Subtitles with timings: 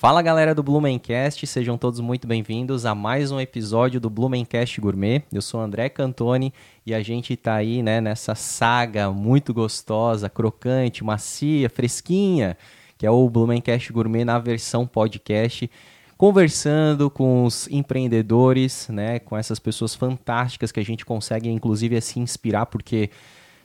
[0.00, 5.24] Fala galera do Blumencast, sejam todos muito bem-vindos a mais um episódio do Blumencast Gourmet.
[5.30, 6.54] Eu sou André Cantoni
[6.86, 12.56] e a gente tá aí, né, nessa saga muito gostosa, crocante, macia, fresquinha,
[12.96, 15.70] que é o Blumencast Gourmet na versão podcast,
[16.16, 22.18] conversando com os empreendedores, né, com essas pessoas fantásticas que a gente consegue inclusive se
[22.18, 23.10] inspirar porque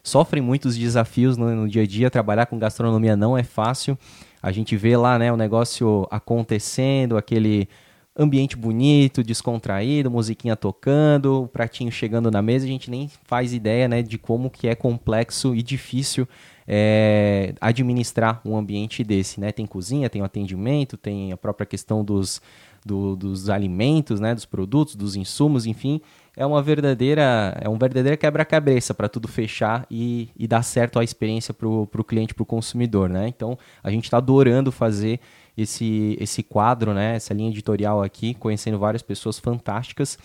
[0.03, 3.97] sofrem muitos desafios no, no dia a dia, trabalhar com gastronomia não é fácil
[4.45, 7.67] a gente vê lá, né, o negócio acontecendo, aquele
[8.15, 13.87] ambiente bonito, descontraído, musiquinha tocando, o pratinho chegando na mesa, a gente nem faz ideia,
[13.87, 16.27] né, de como que é complexo e difícil
[16.67, 19.51] é, administrar um ambiente desse, né?
[19.51, 22.39] Tem cozinha, tem o atendimento, tem a própria questão dos,
[22.85, 25.99] do, dos alimentos, né, dos produtos, dos insumos, enfim,
[26.37, 31.03] é uma verdadeira é um verdadeiro quebra-cabeça para tudo fechar e, e dar certo a
[31.03, 33.27] experiência para o cliente, para o consumidor, né?
[33.27, 35.19] Então a gente está adorando fazer
[35.57, 37.15] esse esse quadro, né?
[37.15, 40.17] Essa linha editorial aqui, conhecendo várias pessoas fantásticas.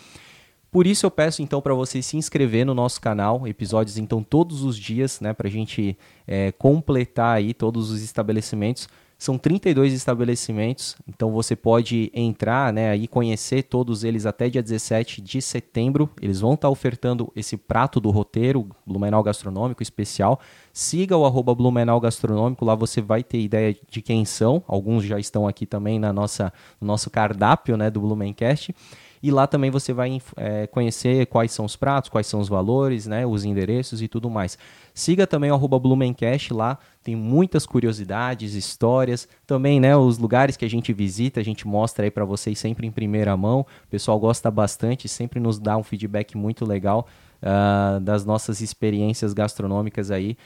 [0.70, 4.62] Por isso eu peço então para você se inscrever no nosso canal, episódios então todos
[4.62, 5.32] os dias, né?
[5.32, 8.88] Para a gente é, completar aí todos os estabelecimentos.
[9.20, 15.20] São 32 estabelecimentos, então você pode entrar né, e conhecer todos eles até dia 17
[15.20, 16.08] de setembro.
[16.22, 20.40] Eles vão estar ofertando esse prato do roteiro, Blumenau Gastronômico especial.
[20.72, 24.64] Siga o arroba Blumenau Gastronômico, lá você vai ter ideia de quem são.
[24.66, 28.74] Alguns já estão aqui também na nossa, no nosso cardápio né, do Blumencast.
[29.22, 33.06] E lá também você vai é, conhecer quais são os pratos, quais são os valores,
[33.06, 34.56] né, os endereços e tudo mais.
[34.94, 40.70] Siga também o Blumencast, lá tem muitas curiosidades, histórias, também né, os lugares que a
[40.70, 43.60] gente visita, a gente mostra aí para vocês sempre em primeira mão.
[43.60, 47.06] O pessoal gosta bastante, sempre nos dá um feedback muito legal
[47.42, 50.36] uh, das nossas experiências gastronômicas aí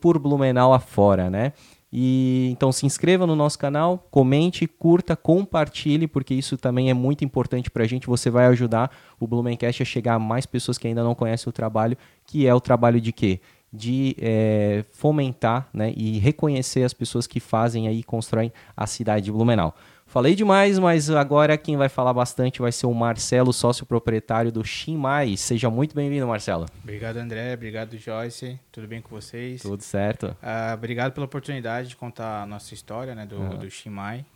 [0.00, 1.52] por Blumenau afora, né?
[1.92, 7.24] E então se inscreva no nosso canal, comente, curta, compartilhe, porque isso também é muito
[7.24, 8.06] importante para a gente.
[8.06, 8.90] Você vai ajudar
[9.20, 11.96] o Blumencast a chegar a mais pessoas que ainda não conhecem o trabalho,
[12.26, 13.40] que é o trabalho de quê?
[13.72, 19.26] De é, fomentar né, e reconhecer as pessoas que fazem aí e constroem a cidade
[19.26, 19.74] de Blumenau.
[20.06, 24.64] Falei demais, mas agora quem vai falar bastante vai ser o Marcelo, sócio proprietário do
[24.64, 25.36] Chimai.
[25.36, 26.66] Seja muito bem-vindo, Marcelo.
[26.82, 27.52] Obrigado, André.
[27.52, 28.58] Obrigado, Joyce.
[28.70, 29.62] Tudo bem com vocês?
[29.62, 30.28] Tudo certo.
[30.42, 33.58] Uh, obrigado pela oportunidade de contar a nossa história né, do, uhum.
[33.58, 33.66] do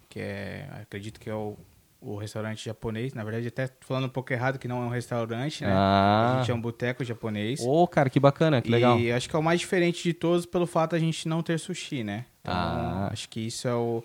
[0.08, 1.56] que é, acredito que é o,
[2.00, 3.14] o restaurante japonês.
[3.14, 5.72] Na verdade, até falando um pouco errado, que não é um restaurante, né?
[5.72, 6.34] Ah.
[6.34, 7.60] A gente é um boteco japonês.
[7.60, 8.98] Ô, oh, cara, que bacana, que legal.
[8.98, 11.44] E acho que é o mais diferente de todos pelo fato de a gente não
[11.44, 12.26] ter sushi, né?
[12.42, 13.08] Então, ah.
[13.12, 14.02] acho que isso é o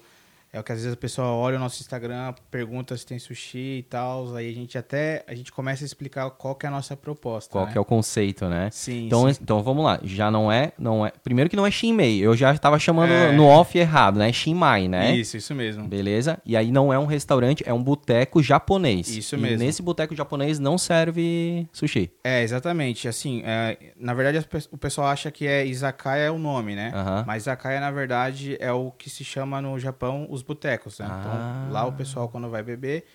[0.55, 3.79] é o que às vezes a pessoa olha o nosso Instagram, pergunta se tem sushi
[3.79, 6.71] e tal, aí a gente até a gente começa a explicar qual que é a
[6.71, 7.51] nossa proposta.
[7.51, 7.73] Qual né?
[7.73, 8.69] que é o conceito, né?
[8.71, 9.37] Sim então, sim.
[9.41, 11.11] então vamos lá, já não é, não é.
[11.21, 13.33] Primeiro que não é Shinmei, eu já estava chamando é...
[13.33, 14.31] no off errado, né?
[14.31, 15.13] Shinmai, né?
[15.13, 15.85] Isso, isso mesmo.
[15.89, 16.39] Beleza?
[16.45, 19.09] E aí não é um restaurante, é um boteco japonês.
[19.09, 19.61] Isso mesmo.
[19.61, 22.09] E nesse boteco japonês não serve sushi.
[22.23, 23.09] É, exatamente.
[23.09, 26.93] Assim, é, na verdade o pessoal acha que é izakaya é o nome, né?
[27.27, 31.07] Mas izakaya na verdade é o que se chama no Japão os botecos, né?
[31.09, 31.17] Ah.
[31.19, 31.67] Então, ah.
[31.71, 33.05] lá o pessoal, quando vai beber,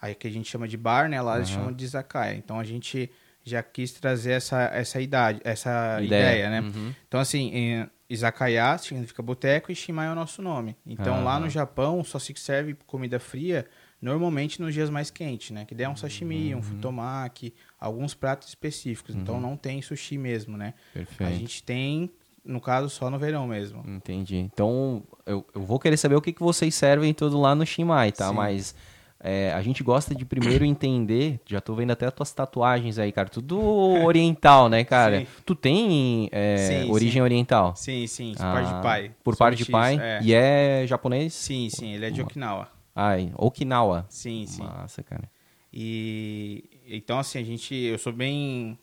[0.00, 1.20] aí que a gente chama de bar, né?
[1.20, 1.36] Lá uhum.
[1.38, 2.34] eles chamam de izakaya.
[2.34, 3.10] Então, a gente
[3.44, 6.60] já quis trazer essa, essa idade, essa ideia, ideia né?
[6.60, 6.94] Uhum.
[7.06, 10.76] Então, assim, em, izakaya significa boteco e shimai é o nosso nome.
[10.86, 13.66] Então, lá no Japão, só se serve comida fria
[14.00, 15.64] normalmente nos dias mais quentes, né?
[15.64, 16.62] Que der um sashimi, um uhum.
[16.62, 19.14] futomaki, alguns pratos específicos.
[19.14, 19.40] Então, uhum.
[19.40, 20.74] não tem sushi mesmo, né?
[20.94, 21.28] Perfeito.
[21.28, 22.10] A gente tem
[22.48, 23.84] no caso, só no verão mesmo.
[23.86, 24.36] Entendi.
[24.36, 28.10] Então, eu, eu vou querer saber o que, que vocês servem tudo lá no Shimai,
[28.10, 28.30] tá?
[28.30, 28.34] Sim.
[28.34, 28.74] Mas
[29.20, 31.40] é, a gente gosta de primeiro entender.
[31.44, 33.28] Já tô vendo até as tuas tatuagens aí, cara.
[33.28, 33.60] Tudo
[34.02, 35.20] oriental, né, cara?
[35.20, 35.26] Sim.
[35.44, 37.76] Tu tem é, sim, origem oriental?
[37.76, 38.32] Sim, sim.
[38.34, 39.10] Por ah, parte de pai.
[39.22, 39.98] Por Sou parte de pai?
[40.00, 40.20] É.
[40.22, 41.34] E é japonês?
[41.34, 41.92] Sim, sim.
[41.92, 42.68] Ele é de Okinawa.
[42.96, 44.06] Ai, Okinawa.
[44.08, 44.62] Sim, sim.
[44.62, 45.30] Massa, cara.
[45.70, 47.74] E então, assim, a gente.
[47.74, 48.78] Eu sou bem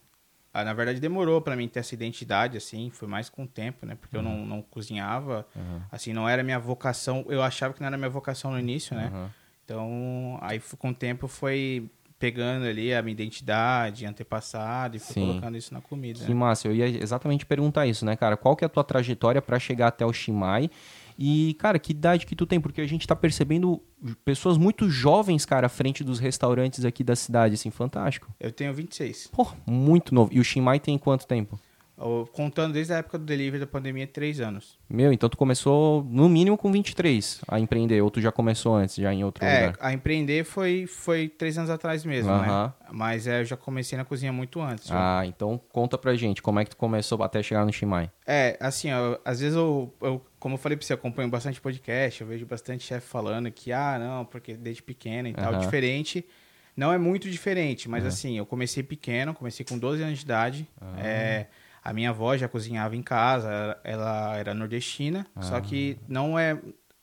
[0.58, 3.86] ah, na verdade, demorou para mim ter essa identidade, assim, foi mais com o tempo,
[3.86, 3.96] né?
[4.00, 4.24] Porque uhum.
[4.24, 5.82] eu não, não cozinhava, uhum.
[5.92, 7.26] assim, não era minha vocação.
[7.28, 9.12] Eu achava que não era minha vocação no início, né?
[9.14, 9.28] Uhum.
[9.66, 15.28] Então, aí com o tempo foi pegando ali a minha identidade, antepassado e fui Sim.
[15.28, 16.20] colocando isso na comida.
[16.20, 16.36] Que né?
[16.36, 18.38] massa, eu ia exatamente perguntar isso, né, cara?
[18.38, 20.70] Qual que é a tua trajetória para chegar até o Shimai?
[21.18, 22.60] E, cara, que idade que tu tem?
[22.60, 23.82] Porque a gente tá percebendo
[24.24, 28.34] pessoas muito jovens, cara, à frente dos restaurantes aqui da cidade, assim, fantástico.
[28.40, 29.28] Eu tenho 26.
[29.28, 30.34] Pô, muito novo.
[30.34, 31.60] E o Shinmai tem quanto tempo?
[32.34, 34.78] Contando desde a época do delivery da pandemia, três anos.
[34.90, 38.96] Meu, então tu começou no mínimo com 23 a empreender, ou tu já começou antes,
[38.96, 39.78] já em outro é, lugar?
[39.80, 42.66] É, a empreender foi, foi três anos atrás mesmo, uh -huh.
[42.66, 42.74] né?
[42.92, 44.90] Mas é, eu já comecei na cozinha muito antes.
[44.92, 48.12] Ah, então conta pra gente, como é que tu começou até chegar no Chimai?
[48.28, 51.60] É, assim, ó, às vezes eu, eu, como eu falei pra você, eu acompanho bastante
[51.60, 56.24] podcast, eu vejo bastante chefe falando que, ah, não, porque desde pequeno e tal, diferente...
[56.78, 60.70] Não é muito diferente, mas assim, eu comecei pequeno, comecei com 12 anos de idade.
[60.80, 61.00] Ah.
[61.00, 61.48] É,
[61.84, 65.42] a minha avó já cozinhava em casa, ela era nordestina, ah.
[65.42, 66.54] só que não é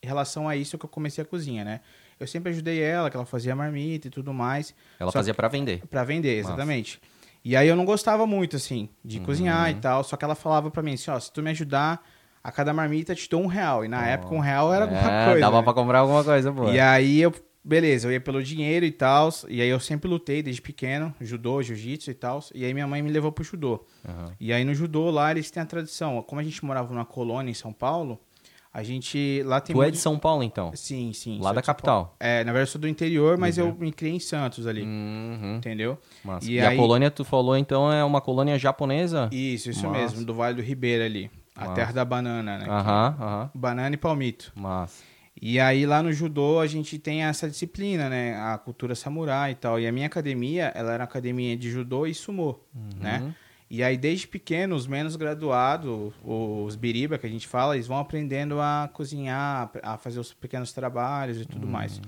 [0.01, 1.81] em relação a isso que eu comecei a cozinha, né?
[2.21, 4.73] Eu sempre ajudei ela, que ela fazia marmita e tudo mais.
[5.01, 5.85] Ela fazia para vender.
[5.89, 7.01] Para vender, exatamente.
[7.03, 7.13] Nossa.
[7.45, 9.25] E aí eu não gostava muito, assim, de uhum.
[9.25, 12.07] cozinhar e tal, só que ela falava para mim assim, ó, se tu me ajudar,
[12.43, 13.85] a cada marmita te dou um real.
[13.85, 14.05] E na oh.
[14.05, 15.41] época um real era é, alguma coisa.
[15.41, 15.63] Dava né?
[15.63, 16.71] pra comprar alguma coisa, boa.
[16.71, 17.33] E aí eu
[17.65, 19.31] beleza, eu ia pelo dinheiro e tal.
[19.49, 22.41] E aí eu sempre lutei desde pequeno, judô, jiu-jitsu e tal.
[22.55, 23.85] E aí minha mãe me levou pro judô.
[24.07, 24.33] Uhum.
[24.41, 26.21] E aí no judô lá eles têm a tradição.
[26.23, 28.19] Como a gente morava numa colônia em São Paulo,
[28.73, 29.75] a gente lá tem.
[29.75, 29.89] Tu muito...
[29.89, 30.73] é de São Paulo então?
[30.75, 31.39] Sim, sim.
[31.41, 32.17] Lá da capital.
[32.19, 33.69] É, na verdade eu sou do interior, mas uhum.
[33.69, 34.83] eu me criei em Santos ali.
[34.83, 35.57] Uhum.
[35.59, 35.99] Entendeu?
[36.43, 36.75] E, e aí...
[36.75, 39.29] a colônia, tu falou então, é uma colônia japonesa?
[39.31, 40.01] Isso, isso Massa.
[40.01, 41.31] mesmo, do Vale do Ribeira ali.
[41.55, 41.75] A Massa.
[41.75, 42.67] terra da banana, né?
[42.69, 43.51] Aham, aham.
[43.55, 44.53] Banana e palmito.
[44.55, 45.03] Massa.
[45.41, 48.37] E aí lá no judô a gente tem essa disciplina, né?
[48.37, 49.81] A cultura samurai e tal.
[49.81, 52.91] E a minha academia, ela era academia de judô e sumô, uhum.
[53.01, 53.35] né?
[53.69, 57.99] E aí desde pequeno, os menos graduados, os biriba que a gente fala, eles vão
[57.99, 61.73] aprendendo a cozinhar, a fazer os pequenos trabalhos e tudo uhum.
[61.73, 62.01] mais.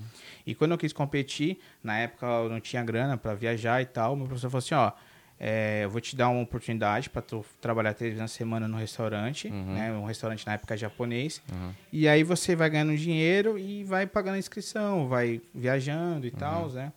[0.45, 4.15] E quando eu quis competir, na época eu não tinha grana para viajar e tal,
[4.15, 4.91] meu professor falou assim, ó,
[5.39, 8.77] é, eu vou te dar uma oportunidade para tu trabalhar três vezes na semana no
[8.77, 9.73] restaurante, uhum.
[9.73, 9.91] né?
[9.91, 11.41] Um restaurante na época japonês.
[11.51, 11.73] Uhum.
[11.91, 16.35] E aí você vai ganhando dinheiro e vai pagando a inscrição, vai viajando e uhum.
[16.37, 16.93] tal, né?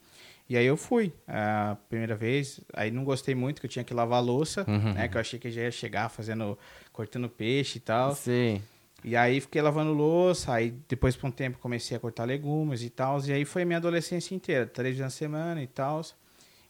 [0.48, 3.92] E aí eu fui a primeira vez, aí não gostei muito que eu tinha que
[3.92, 4.94] lavar louça, uhum.
[4.94, 5.08] né?
[5.08, 6.56] Que eu achei que já ia chegar fazendo,
[6.92, 8.14] cortando peixe e tal.
[8.14, 8.62] Sim.
[9.04, 12.90] E aí fiquei lavando louça, aí depois por um tempo comecei a cortar legumes e
[12.90, 13.20] tal.
[13.26, 16.02] E aí foi minha adolescência inteira, três vezes na semana e tal.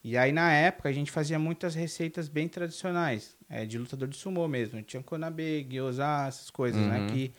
[0.08, 4.16] E aí, na época, a gente fazia muitas receitas bem tradicionais, é, de lutador de
[4.16, 4.81] sumô mesmo.
[4.81, 7.05] Tinha konabe, gyoza, essas coisas, né, uhum.
[7.05, 7.12] né?
[7.12, 7.32] Que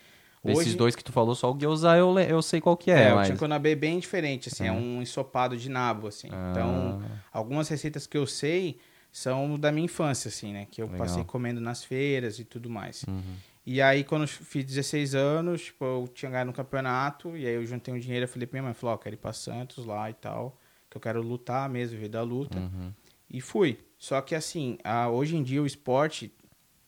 [0.44, 0.62] hoje...
[0.62, 3.06] Esses dois que tu falou, só o gyoza eu, eu sei qual que é.
[3.06, 3.28] É, mas...
[3.28, 4.76] o chankonabe é bem diferente, assim, uhum.
[4.76, 6.28] é um ensopado de nabo, assim.
[6.32, 6.52] Ah.
[6.52, 7.02] Então,
[7.34, 8.78] algumas receitas que eu sei
[9.12, 10.68] são da minha infância, assim, né?
[10.70, 11.08] Que eu Legal.
[11.08, 13.04] passei comendo nas feiras e tudo mais.
[13.08, 13.34] Uhum.
[13.66, 17.56] E aí, quando eu fiz 16 anos, tipo, eu tinha ganhado no campeonato, e aí
[17.56, 19.34] eu juntei um dinheiro, eu falei pra minha mãe, falou, ó, oh, quero ir pra
[19.34, 20.56] Santos lá e tal
[20.90, 22.58] que eu quero lutar mesmo, viver da luta.
[22.58, 22.92] Uhum.
[23.30, 23.78] E fui.
[23.98, 26.34] Só que assim, a, hoje em dia o esporte,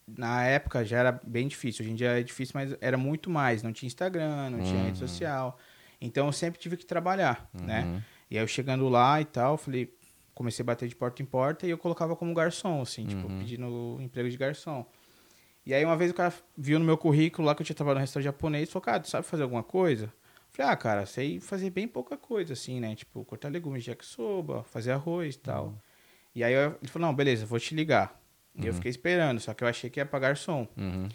[0.08, 1.84] na época já era bem difícil.
[1.84, 3.62] Hoje em dia é difícil, mas era muito mais.
[3.62, 4.66] Não tinha Instagram, não uhum.
[4.66, 5.08] tinha rede uhum.
[5.08, 5.58] social.
[6.00, 7.84] Então eu sempre tive que trabalhar, né?
[7.84, 7.94] uhum.
[7.94, 8.04] né?
[8.30, 9.94] E aí eu chegando lá e tal, falei,
[10.34, 13.40] comecei a bater de porta em porta e eu colocava como garçom, assim, tipo, uhum.
[13.40, 14.86] pedindo emprego de garçom.
[15.66, 18.00] E aí uma vez o cara viu no meu currículo lá que eu tinha trabalhado
[18.00, 20.12] no restaurante japonês e falou, cara, tu sabe fazer alguma coisa?
[20.52, 22.94] Falei, ah, cara, sei fazer bem pouca coisa, assim, né?
[22.96, 25.66] Tipo, cortar legumes de yakisoba, fazer arroz e tal.
[25.68, 25.76] Uhum.
[26.36, 28.22] E aí eu, ele falou, não, beleza, vou te ligar.
[28.54, 28.64] Uhum.
[28.64, 28.76] E eu uhum.
[28.76, 30.68] fiquei esperando, só que eu achei que ia pagar som.
[30.78, 31.08] Uhum.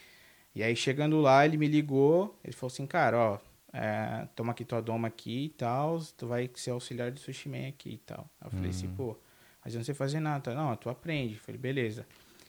[0.54, 3.38] E aí, chegando lá, ele me ligou, ele falou assim, cara, ó,
[3.74, 7.68] é, toma aqui tua doma aqui e tal, tu vai ser auxiliar de sushi man
[7.68, 8.30] aqui e tal.
[8.40, 8.94] Aí eu falei assim, uhum.
[8.94, 9.18] pô,
[9.62, 10.54] mas eu não sei fazer nada.
[10.54, 11.34] Não, tu aprende.
[11.34, 12.06] Eu falei, beleza.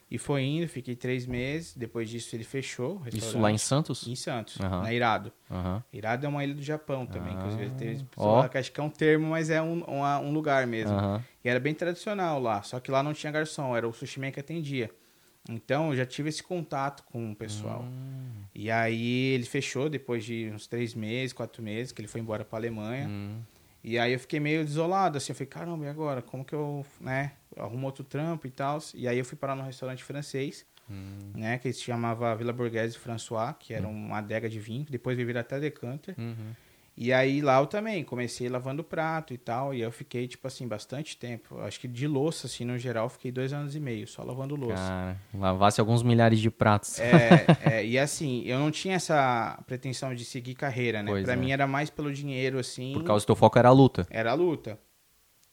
[0.09, 1.75] E foi indo, fiquei três meses.
[1.75, 3.01] Depois disso ele fechou.
[3.13, 4.07] Isso lá em Santos?
[4.07, 4.81] Em Santos, uhum.
[4.81, 5.33] na Irado.
[5.49, 5.81] Uhum.
[5.91, 7.33] Irado é uma ilha do Japão também.
[7.33, 7.37] Ah.
[7.37, 8.39] Inclusive, tem oh.
[8.39, 10.95] acho que é um termo, mas é um, um, um lugar mesmo.
[10.95, 11.21] Uhum.
[11.43, 12.61] E era bem tradicional lá.
[12.63, 14.89] Só que lá não tinha garçom, era o sushi man que atendia.
[15.49, 17.83] Então eu já tive esse contato com o pessoal.
[17.83, 18.43] Hum.
[18.53, 22.43] E aí ele fechou depois de uns três meses, quatro meses, que ele foi embora
[22.43, 23.07] para Alemanha.
[23.07, 23.39] Hum.
[23.83, 26.21] E aí eu fiquei meio desolado, assim, eu falei, caramba, e agora?
[26.21, 28.79] Como que eu, né, arrumo outro trampo e tal?
[28.93, 31.31] E aí eu fui parar num restaurante francês, hum.
[31.35, 33.91] né, que se chamava Vila Borghese François, que era hum.
[33.91, 36.15] uma adega de vinho, depois veio até decanter.
[36.17, 36.53] Uhum.
[36.99, 40.67] E aí lá eu também comecei lavando prato e tal, e eu fiquei, tipo assim,
[40.67, 41.59] bastante tempo.
[41.59, 44.75] Acho que de louça, assim, no geral, fiquei dois anos e meio só lavando louça.
[44.77, 46.99] Cara, lavasse alguns milhares de pratos.
[46.99, 51.11] É, é, e assim, eu não tinha essa pretensão de seguir carreira, né?
[51.11, 51.35] Pois pra é.
[51.35, 52.93] mim era mais pelo dinheiro, assim.
[52.93, 54.07] Por causa do teu foco era a luta.
[54.09, 54.79] Era a luta.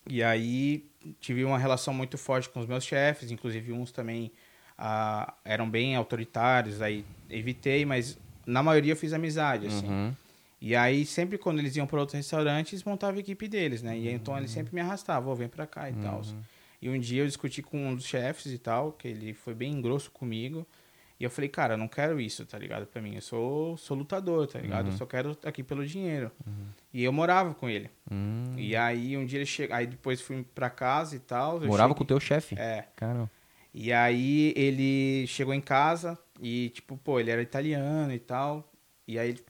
[0.08, 0.88] E aí
[1.20, 4.32] tive uma relação muito forte com os meus chefes, inclusive uns também
[4.78, 9.88] ah, eram bem autoritários, aí evitei, mas na maioria eu fiz amizade, assim.
[9.88, 10.14] Uhum.
[10.64, 13.98] E aí, sempre quando eles iam para outros restaurantes, montava a equipe deles, né?
[13.98, 16.00] E então eles sempre me arrastavam, oh, vem para cá e uhum.
[16.00, 16.22] tal.
[16.80, 19.78] E um dia eu discuti com um dos chefes e tal, que ele foi bem
[19.82, 20.66] grosso comigo.
[21.20, 22.86] E eu falei, cara, eu não quero isso, tá ligado?
[22.86, 24.86] Pra mim, eu sou, sou lutador, tá ligado?
[24.86, 24.92] Uhum.
[24.92, 26.32] Eu só quero aqui pelo dinheiro.
[26.46, 26.66] Uhum.
[26.94, 27.90] E eu morava com ele.
[28.10, 28.54] Uhum.
[28.56, 29.76] E aí, um dia ele chegou.
[29.76, 31.60] Aí depois fui pra casa e tal.
[31.60, 31.94] Morava cheguei...
[31.94, 32.58] com o teu chefe?
[32.58, 32.88] É.
[32.96, 33.30] Caramba.
[33.74, 38.72] E aí ele chegou em casa e, tipo, pô, ele era italiano e tal.
[39.06, 39.44] E aí ele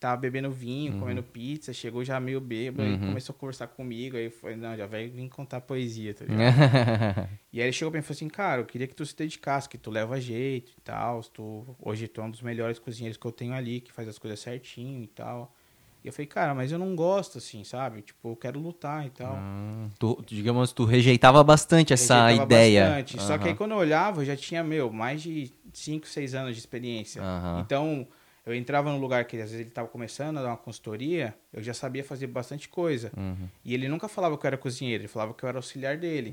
[0.00, 1.00] tava bebendo vinho, uhum.
[1.00, 2.98] comendo pizza, chegou já meio bêbado, uhum.
[2.98, 7.28] começou a conversar comigo, aí foi, não, já vai vir contar poesia, tá ligado?
[7.52, 9.14] e aí ele chegou pra mim e falou assim, cara, eu queria que tu se
[9.14, 13.18] dedicasse, que tu leva jeito e tal, tu, hoje tu é um dos melhores cozinheiros
[13.18, 15.54] que eu tenho ali, que faz as coisas certinho e tal.
[16.02, 18.00] E eu falei, cara, mas eu não gosto, assim, sabe?
[18.00, 19.34] Tipo, eu quero lutar e tal.
[19.36, 22.84] Ah, tu, digamos, tu rejeitava bastante essa rejeitava ideia.
[22.86, 23.18] Bastante.
[23.18, 23.26] Uhum.
[23.26, 26.54] Só que aí quando eu olhava, eu já tinha, meu, mais de 5, 6 anos
[26.54, 27.20] de experiência.
[27.60, 28.08] Então,
[28.44, 31.62] eu entrava num lugar que às vezes ele estava começando a dar uma consultoria, eu
[31.62, 33.12] já sabia fazer bastante coisa.
[33.16, 33.48] Uhum.
[33.64, 36.32] E ele nunca falava que eu era cozinheiro, ele falava que eu era auxiliar dele.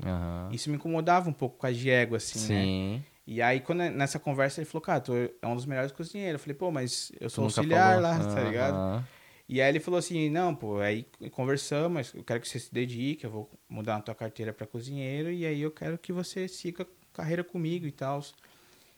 [0.50, 2.46] Isso me incomodava um pouco com a de ego, assim, né?
[2.46, 2.94] Sim.
[2.96, 3.02] né?
[3.30, 6.40] E aí, quando, nessa conversa, ele falou, cara, tu é um dos melhores cozinheiros.
[6.40, 9.06] Eu falei, pô, mas eu sou auxiliar lá, tá ligado?
[9.46, 13.24] E aí ele falou assim, não, pô, aí conversamos, eu quero que você se dedique,
[13.24, 16.86] eu vou mudar a tua carteira para cozinheiro, e aí eu quero que você siga
[17.12, 18.22] carreira comigo e tal.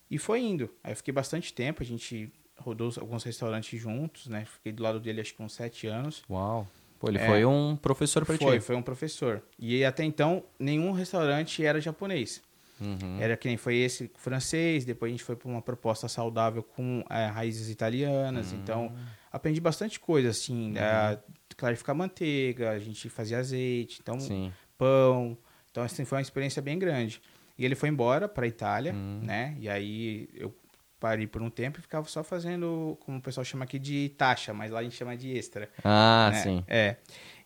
[0.08, 0.68] E foi indo.
[0.82, 4.44] Aí eu fiquei bastante tempo, a gente rodou alguns restaurantes juntos, né?
[4.44, 6.22] Fiquei do lado dele acho que uns sete anos.
[6.30, 6.66] Uau!
[6.98, 8.44] Pô, ele é, foi um professor para ti.
[8.44, 9.42] Foi, foi um professor.
[9.58, 12.42] E até então, nenhum restaurante era japonês.
[12.78, 13.18] Uhum.
[13.20, 17.26] Era quem foi esse francês, depois a gente foi para uma proposta saudável com é,
[17.26, 18.52] raízes italianas.
[18.52, 18.58] Uhum.
[18.58, 18.94] Então,
[19.32, 20.78] aprendi bastante coisa, assim, uhum.
[20.78, 21.18] é,
[21.56, 24.52] clarificar manteiga, a gente fazia azeite, então Sim.
[24.76, 25.36] pão.
[25.70, 27.20] Então, assim, foi uma experiência bem grande.
[27.56, 29.20] E ele foi embora para a Itália, uhum.
[29.22, 29.54] né?
[29.60, 30.54] E aí eu
[31.00, 34.52] parei por um tempo e ficava só fazendo, como o pessoal chama aqui de taxa,
[34.52, 35.68] mas lá a gente chama de extra.
[35.82, 36.42] Ah, né?
[36.42, 36.64] sim.
[36.68, 36.96] É.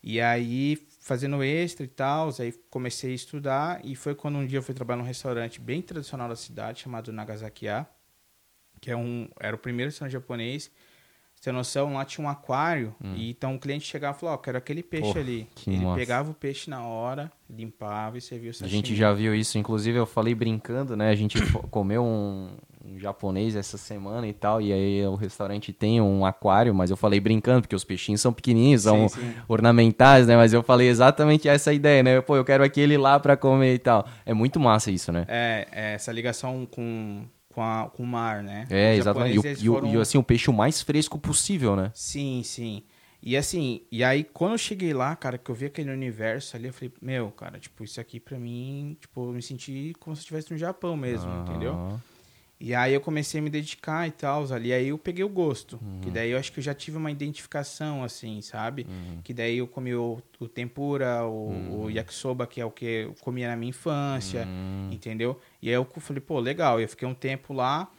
[0.03, 4.59] E aí, fazendo extra e tal, aí comecei a estudar e foi quando um dia
[4.59, 7.87] eu fui trabalhar num restaurante bem tradicional da cidade, chamado Nagasaki-a,
[8.81, 10.69] que é um, era o primeiro restaurante japonês.
[11.33, 13.13] Você tem noção, lá tinha um aquário hum.
[13.15, 15.49] e então o cliente chegava e falou, ó, oh, quero aquele peixe Porra, ali.
[15.65, 15.97] Ele massa.
[15.97, 18.71] pegava o peixe na hora, limpava e servia o sashimi.
[18.71, 21.09] A gente já viu isso, inclusive eu falei brincando, né?
[21.09, 21.37] A gente
[21.69, 26.73] comeu um, um japonês essa semana e tal, e aí o restaurante tem um aquário,
[26.73, 29.33] mas eu falei brincando, porque os peixinhos são pequenininhos, são sim, sim.
[29.47, 30.35] ornamentais, né?
[30.35, 32.21] Mas eu falei exatamente essa ideia, né?
[32.21, 34.07] Pô, eu quero aquele lá para comer e tal.
[34.25, 35.25] É muito massa isso, né?
[35.27, 38.65] É, é essa ligação com, com, a, com o mar, né?
[38.69, 39.47] É, Os exatamente.
[39.47, 39.93] E, foram...
[39.93, 41.91] e, assim, o peixe o mais fresco possível, né?
[41.93, 42.83] Sim, sim.
[43.21, 46.67] E assim, e aí quando eu cheguei lá, cara, que eu vi aquele universo ali,
[46.67, 50.19] eu falei, meu, cara, tipo, isso aqui pra mim, tipo, eu me senti como se
[50.19, 51.99] eu estivesse no Japão mesmo, entendeu?
[52.57, 55.77] E aí eu comecei a me dedicar e tal, ali aí eu peguei o gosto.
[55.81, 55.99] Uhum.
[56.01, 58.87] Que daí eu acho que eu já tive uma identificação, assim, sabe?
[58.89, 59.21] Uhum.
[59.21, 61.83] Que daí eu comi o, o tempura, o, uhum.
[61.83, 64.89] o, yakisoba, que é o que eu comia na minha infância, uhum.
[64.91, 65.39] entendeu?
[65.61, 66.79] E aí eu falei, pô, legal.
[66.79, 67.91] Eu fiquei um tempo lá.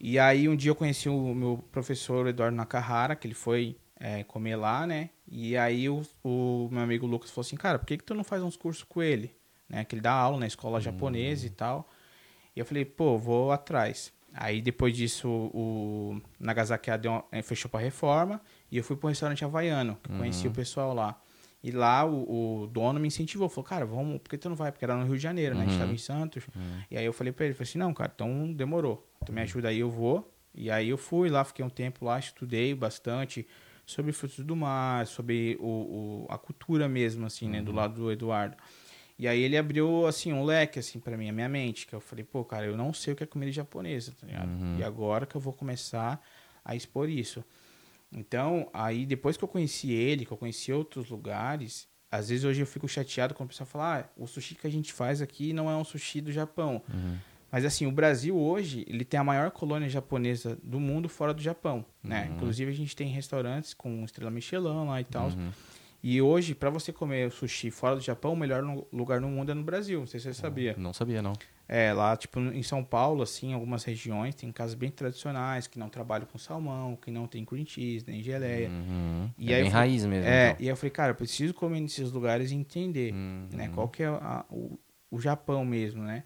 [0.00, 4.24] E aí um dia eu conheci o meu professor Eduardo Nakahara, que ele foi é,
[4.24, 5.10] comer lá, né?
[5.28, 8.24] E aí o, o, meu amigo Lucas falou assim, cara, por que, que tu não
[8.24, 9.34] faz uns cursos com ele?
[9.68, 9.84] Né?
[9.84, 11.54] Que ele dá aula na escola japonesa e uhum.
[11.54, 11.90] tal.
[12.54, 14.12] E eu falei, pô, vou atrás.
[14.32, 19.10] Aí depois disso o Nagasaki deu eh, fechou para reforma e eu fui para um
[19.10, 20.18] restaurante havaiano, que uhum.
[20.18, 21.20] conheci o pessoal lá.
[21.62, 24.70] E lá o, o, dono me incentivou, falou, cara, vamos, por que tu não vai?
[24.70, 25.62] Porque era no Rio de Janeiro, né?
[25.62, 25.94] A gente tava uhum.
[25.94, 26.44] em Santos.
[26.54, 26.82] Uhum.
[26.90, 29.08] E aí eu falei para ele, falei assim, não, cara, então demorou.
[29.24, 30.30] Tu me ajuda aí, eu vou.
[30.54, 33.46] E aí eu fui lá, fiquei um tempo lá, estudei bastante
[33.86, 37.62] sobre frutos do mar, sobre o, o a cultura mesmo, assim, né?
[37.62, 37.76] Do uhum.
[37.76, 38.56] lado do Eduardo.
[39.18, 41.86] E aí ele abriu, assim, um leque, assim, para mim, a minha mente.
[41.86, 44.48] Que eu falei, pô, cara, eu não sei o que é comida japonesa, tá ligado?
[44.48, 44.78] Uhum.
[44.78, 46.20] E agora que eu vou começar
[46.64, 47.44] a expor isso.
[48.12, 52.60] Então, aí depois que eu conheci ele, que eu conheci outros lugares, às vezes hoje
[52.60, 55.52] eu fico chateado quando o pessoal fala, ah, o sushi que a gente faz aqui
[55.52, 56.82] não é um sushi do Japão.
[56.88, 57.16] Uhum.
[57.50, 61.40] Mas assim, o Brasil hoje, ele tem a maior colônia japonesa do mundo fora do
[61.40, 62.26] Japão, né?
[62.26, 62.36] Uhum.
[62.36, 65.28] Inclusive a gente tem restaurantes com estrela Michelin lá e tal.
[65.28, 65.52] Uhum.
[66.06, 69.54] E hoje, para você comer sushi fora do Japão, o melhor lugar no mundo é
[69.54, 70.00] no Brasil.
[70.00, 70.74] Não sei se você sabia.
[70.76, 71.32] Não sabia, não.
[71.66, 75.88] É, lá, tipo, em São Paulo, assim, algumas regiões, tem casas bem tradicionais que não
[75.88, 78.68] trabalham com salmão, que não tem cream cheese, nem geleia.
[78.68, 79.30] Uhum.
[79.38, 80.28] E é aí bem falei, raiz mesmo.
[80.28, 80.56] É, então.
[80.60, 83.48] e aí eu falei, cara, eu preciso comer nesses lugares e entender, uhum.
[83.54, 83.70] né?
[83.74, 84.78] Qual que é a, o,
[85.10, 86.22] o Japão mesmo, né?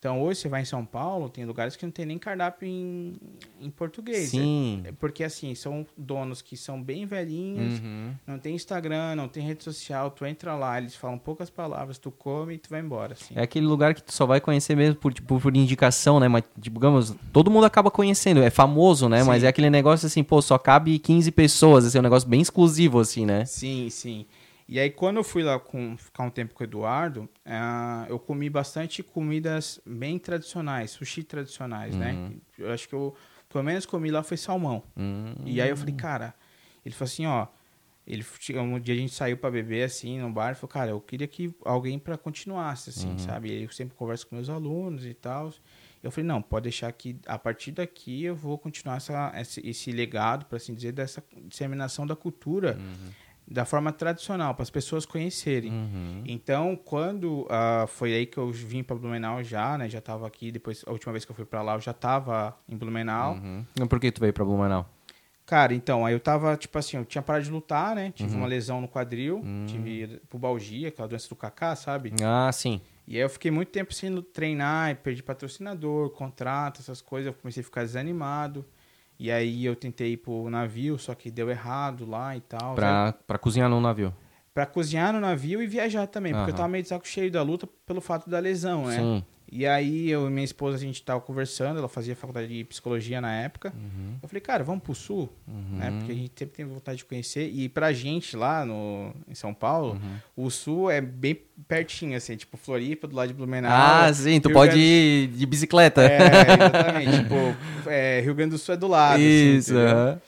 [0.00, 3.12] Então, hoje você vai em São Paulo, tem lugares que não tem nem cardápio em,
[3.60, 4.30] em português.
[4.30, 4.80] Sim.
[4.86, 8.14] É, porque, assim, são donos que são bem velhinhos, uhum.
[8.26, 12.10] não tem Instagram, não tem rede social, tu entra lá, eles falam poucas palavras, tu
[12.10, 13.34] come e tu vai embora, assim.
[13.36, 16.28] É aquele lugar que tu só vai conhecer mesmo por, tipo, por indicação, né?
[16.28, 19.20] Mas, digamos, todo mundo acaba conhecendo, é famoso, né?
[19.20, 19.26] Sim.
[19.26, 22.40] Mas é aquele negócio, assim, pô, só cabe 15 pessoas, assim, é um negócio bem
[22.40, 23.44] exclusivo, assim, né?
[23.44, 24.24] Sim, sim.
[24.70, 28.20] E aí, quando eu fui lá com, ficar um tempo com o Eduardo, uh, eu
[28.20, 32.12] comi bastante comidas bem tradicionais, sushi tradicionais, né?
[32.12, 32.28] uhum.
[32.28, 32.36] né?
[32.56, 33.12] Eu acho que eu,
[33.48, 34.84] pelo menos, comi lá foi salmão.
[34.96, 35.34] Uhum.
[35.44, 36.32] E aí eu falei, cara,
[36.86, 37.48] ele falou assim, ó,
[38.06, 38.24] ele
[38.60, 41.26] um dia a gente saiu para beber assim no bar, e falou, cara, eu queria
[41.26, 43.18] que alguém para continuasse assim, uhum.
[43.18, 43.50] sabe?
[43.50, 45.52] E eu sempre converso com meus alunos e tal.
[46.00, 49.90] Eu falei, não, pode deixar que a partir daqui eu vou continuar essa, esse, esse
[49.90, 53.10] legado, para assim dizer, dessa disseminação da cultura uhum.
[53.50, 55.72] Da forma tradicional, para as pessoas conhecerem.
[55.72, 56.22] Uhum.
[56.24, 59.88] Então, quando uh, foi aí que eu vim para Blumenau já, né?
[59.88, 62.56] Já estava aqui, depois, a última vez que eu fui para lá, eu já estava
[62.68, 63.34] em Blumenau.
[63.34, 63.86] Uhum.
[63.88, 64.88] Por que tu veio para Blumenau?
[65.44, 68.12] Cara, então, aí eu tava, tipo assim, eu tinha parado de lutar, né?
[68.14, 68.38] Tive uhum.
[68.38, 69.66] uma lesão no quadril, uhum.
[69.66, 72.14] tive pubalgia, aquela doença do Kaká, sabe?
[72.22, 72.80] Ah, sim.
[73.04, 77.62] E aí eu fiquei muito tempo sem treinar, perdi patrocinador, contrato, essas coisas, eu comecei
[77.62, 78.64] a ficar desanimado.
[79.20, 82.74] E aí eu tentei ir pro navio, só que deu errado lá e tal.
[82.74, 84.14] Pra, pra cozinhar no navio?
[84.54, 87.42] Pra cozinhar no navio e viajar também, porque eu tava meio de saco cheio da
[87.42, 88.96] luta pelo fato da lesão, né?
[88.96, 89.24] Sim.
[89.52, 93.20] E aí eu e minha esposa, a gente tava conversando, ela fazia faculdade de psicologia
[93.20, 93.72] na época.
[93.76, 94.14] Uhum.
[94.22, 95.76] Eu falei, cara, vamos pro sul, uhum.
[95.76, 95.90] né?
[95.90, 97.50] Porque a gente sempre tem vontade de conhecer.
[97.52, 99.94] E pra gente lá no, em São Paulo,
[100.36, 100.44] uhum.
[100.44, 103.72] o sul é bem pertinho, assim, tipo Floripa, do lado de Blumenau.
[103.72, 104.86] Ah, sim, tu Rio pode Grande...
[104.86, 106.02] ir de bicicleta.
[106.02, 106.18] É,
[106.54, 107.22] exatamente.
[107.22, 109.14] tipo, é, Rio Grande do Sul é do lado.
[109.14, 110.20] Assim, Isso, assim,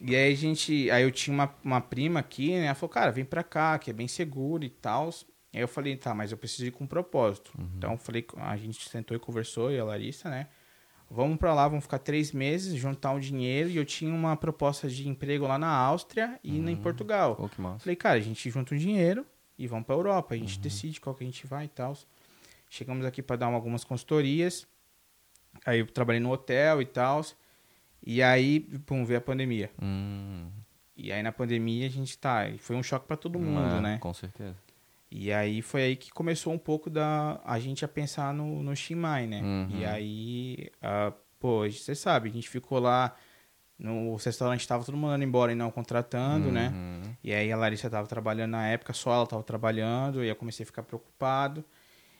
[0.00, 0.88] E aí a gente.
[0.92, 2.66] Aí eu tinha uma, uma prima aqui, né?
[2.66, 5.10] Ela falou, cara, vem pra cá, que é bem seguro e tal.
[5.52, 7.52] Aí eu falei, tá, mas eu preciso ir com um propósito.
[7.58, 7.68] Uhum.
[7.76, 10.46] Então eu falei, a gente sentou e conversou, e a Larissa, né?
[11.12, 13.68] Vamos para lá, vamos ficar três meses, juntar um dinheiro.
[13.68, 16.68] E eu tinha uma proposta de emprego lá na Áustria e uhum.
[16.68, 17.36] em Portugal.
[17.38, 17.80] Oh, que massa.
[17.80, 19.26] Falei, cara, a gente junta um dinheiro
[19.58, 20.34] e vamos para Europa.
[20.34, 20.62] A gente uhum.
[20.62, 21.96] decide qual que a gente vai e tal.
[22.68, 24.68] Chegamos aqui para dar algumas consultorias.
[25.66, 27.24] Aí eu trabalhei no hotel e tal.
[28.06, 29.68] E aí, pum, veio a pandemia.
[29.82, 30.48] Uhum.
[30.96, 32.44] E aí na pandemia a gente tá.
[32.58, 33.98] Foi um choque para todo mundo, é, né?
[33.98, 34.56] Com certeza.
[35.10, 38.76] E aí foi aí que começou um pouco da a gente a pensar no, no
[38.76, 39.42] Shimai, né?
[39.42, 39.68] Uhum.
[39.80, 43.16] E aí, uh, pô, você sabe, a gente ficou lá
[43.80, 46.68] no restaurante estava todo mundo indo embora e não contratando, né?
[46.68, 47.00] uhum.
[47.02, 47.16] né?
[47.24, 50.64] E aí a Larissa estava trabalhando na época, só ela estava trabalhando, e eu comecei
[50.64, 51.64] a ficar preocupado.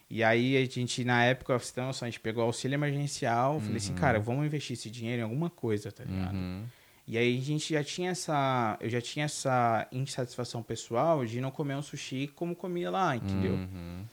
[0.09, 3.61] E aí a gente, na época, você tem noção, a gente pegou auxílio emergencial, uhum.
[3.61, 3.99] falei assim, uhum.
[3.99, 6.35] cara, vamos investir esse dinheiro em alguma coisa, tá ligado?
[6.35, 6.65] Uhum.
[7.11, 8.79] E aí a gente já tinha essa.
[8.81, 13.55] Eu já tinha essa insatisfação pessoal de não comer um sushi como comia lá, entendeu?
[13.55, 14.05] Uhum.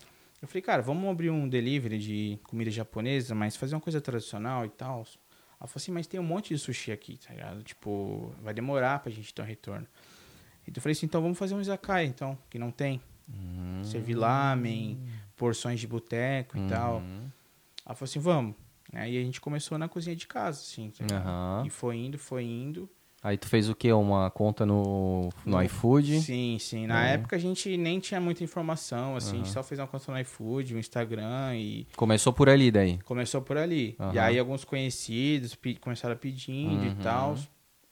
[0.42, 4.66] Eu falei, cara, vamos abrir um delivery de comida japonesa, mas fazer uma coisa tradicional
[4.66, 5.06] e tal.
[5.60, 7.62] Ela falou assim, mas tem um monte de sushi aqui, tá ligado?
[7.62, 9.86] Tipo, vai demorar pra gente ter um retorno.
[10.68, 13.00] E eu falei assim, então vamos fazer um izakaya, então, que não tem.
[13.28, 13.84] Uhum.
[13.84, 15.00] Servir lamen,
[15.36, 16.68] porções de boteco e uhum.
[16.68, 17.04] tal.
[17.86, 18.56] Ela falou assim, vamos.
[18.92, 20.92] Aí a gente começou na cozinha de casa, assim.
[21.00, 21.66] Uhum.
[21.66, 22.90] E foi indo, foi indo.
[23.24, 23.92] Aí tu fez o quê?
[23.92, 26.22] Uma conta no, no, no iFood?
[26.22, 26.86] Sim, sim.
[26.86, 27.14] Na é.
[27.16, 29.36] época a gente nem tinha muita informação, assim.
[29.36, 29.42] Uhum.
[29.42, 31.88] A gente só fez uma conta no iFood, no Instagram e...
[31.96, 33.00] Começou por ali daí?
[33.00, 33.96] Começou por ali.
[34.00, 34.14] Uhum.
[34.14, 36.96] E aí alguns conhecidos começaram pedindo e uhum.
[37.02, 37.36] tal.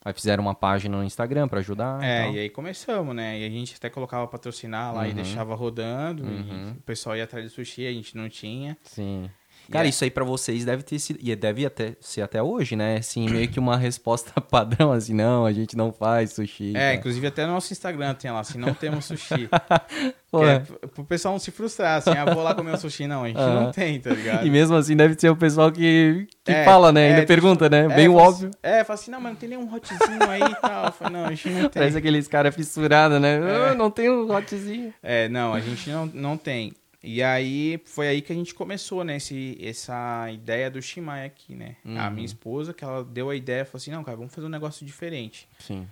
[0.06, 2.04] Aí fizeram uma página no Instagram para ajudar.
[2.04, 3.40] É, e, e, aí começamos, né?
[3.40, 5.16] E a gente até colocava patrocinar lá e uhum.
[5.16, 6.24] deixava rodando.
[6.24, 6.72] E uhum.
[6.78, 8.78] o pessoal ia atrás de sushi, a gente não tinha.
[8.84, 9.28] Sim.
[9.72, 12.98] Cara, isso aí para vocês deve ter sido, e deve até ser até hoje, né?
[12.98, 16.76] Assim, meio que uma resposta padrão, assim, não, a gente não faz sushi.
[16.76, 19.50] É, inclusive até no nosso Instagram tem lá, assim, não temos sushi.
[20.30, 20.60] Pô, é,
[20.94, 23.08] pro pessoal não se frustrar, assim, ah, vou lá comer um sushi.
[23.08, 24.46] Não, a gente não tem, tá ligado?
[24.46, 27.10] E mesmo assim deve ser o pessoal que, que é, fala, né?
[27.10, 27.86] Ainda é, pergunta, né?
[27.86, 28.50] É, Bem óbvio.
[28.50, 30.92] Assim, é, fala assim, não, mas não tem nenhum hotzinho aí e tal.
[30.92, 31.82] Falo, não, a gente não tem.
[31.82, 33.38] Parece aqueles caras fissurados, né?
[33.38, 33.72] É.
[33.72, 34.94] Oh, não tem um hotzinho.
[35.02, 36.74] É, não, a gente não, não tem.
[37.06, 41.54] E aí foi aí que a gente começou, né, esse, essa ideia do Shimai aqui,
[41.54, 41.76] né?
[41.86, 42.00] Uhum.
[42.00, 44.50] A minha esposa, que ela deu a ideia, falou assim, não, cara, vamos fazer um
[44.50, 45.48] negócio diferente.
[45.60, 45.88] Sim.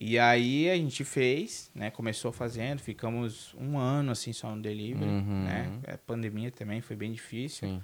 [0.00, 1.90] E aí a gente fez, né?
[1.90, 5.44] Começou fazendo, ficamos um ano assim só no delivery, uhum.
[5.44, 5.70] né?
[5.88, 7.68] A pandemia também foi bem difícil.
[7.68, 7.82] Sim.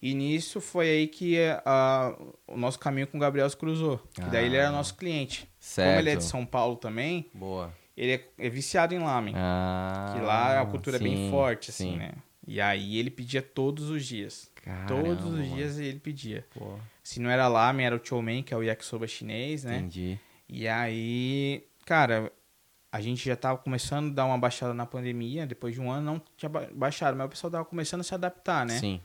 [0.00, 4.00] E nisso foi aí que uh, o nosso caminho com o Gabriel se cruzou.
[4.20, 4.26] Ah.
[4.26, 5.48] daí ele era nosso cliente.
[5.58, 5.88] Certo.
[5.88, 7.28] Como ele é de São Paulo também.
[7.34, 9.34] Boa ele é, é viciado em lamen.
[9.36, 11.96] Ah, que lá a cultura sim, é bem forte, assim, sim.
[11.96, 12.12] né?
[12.46, 14.50] E aí ele pedia todos os dias.
[14.54, 16.46] Caramba, todos os dias ele pedia.
[16.54, 16.78] Pô.
[17.02, 19.78] Se não era lamen, era o chow mein, que é o yakisoba chinês, né?
[19.78, 20.18] Entendi.
[20.48, 22.30] E aí, cara,
[22.92, 25.46] a gente já tava começando a dar uma baixada na pandemia.
[25.46, 28.66] Depois de um ano não tinha baixado, mas o pessoal tava começando a se adaptar,
[28.66, 28.78] né?
[28.78, 29.00] Sim.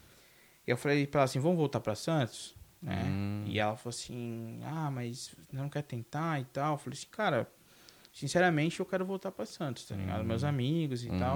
[0.68, 2.56] E eu falei pra ela assim, vamos voltar pra Santos?
[2.82, 3.04] Né?
[3.06, 3.44] Hum.
[3.48, 6.74] E ela falou assim, ah, mas não quer tentar e tal.
[6.74, 7.50] Eu falei assim, cara
[8.12, 10.22] sinceramente, eu quero voltar para Santos, tá ligado?
[10.22, 10.28] Uhum.
[10.28, 11.20] Meus amigos e uhum.
[11.20, 11.36] tal.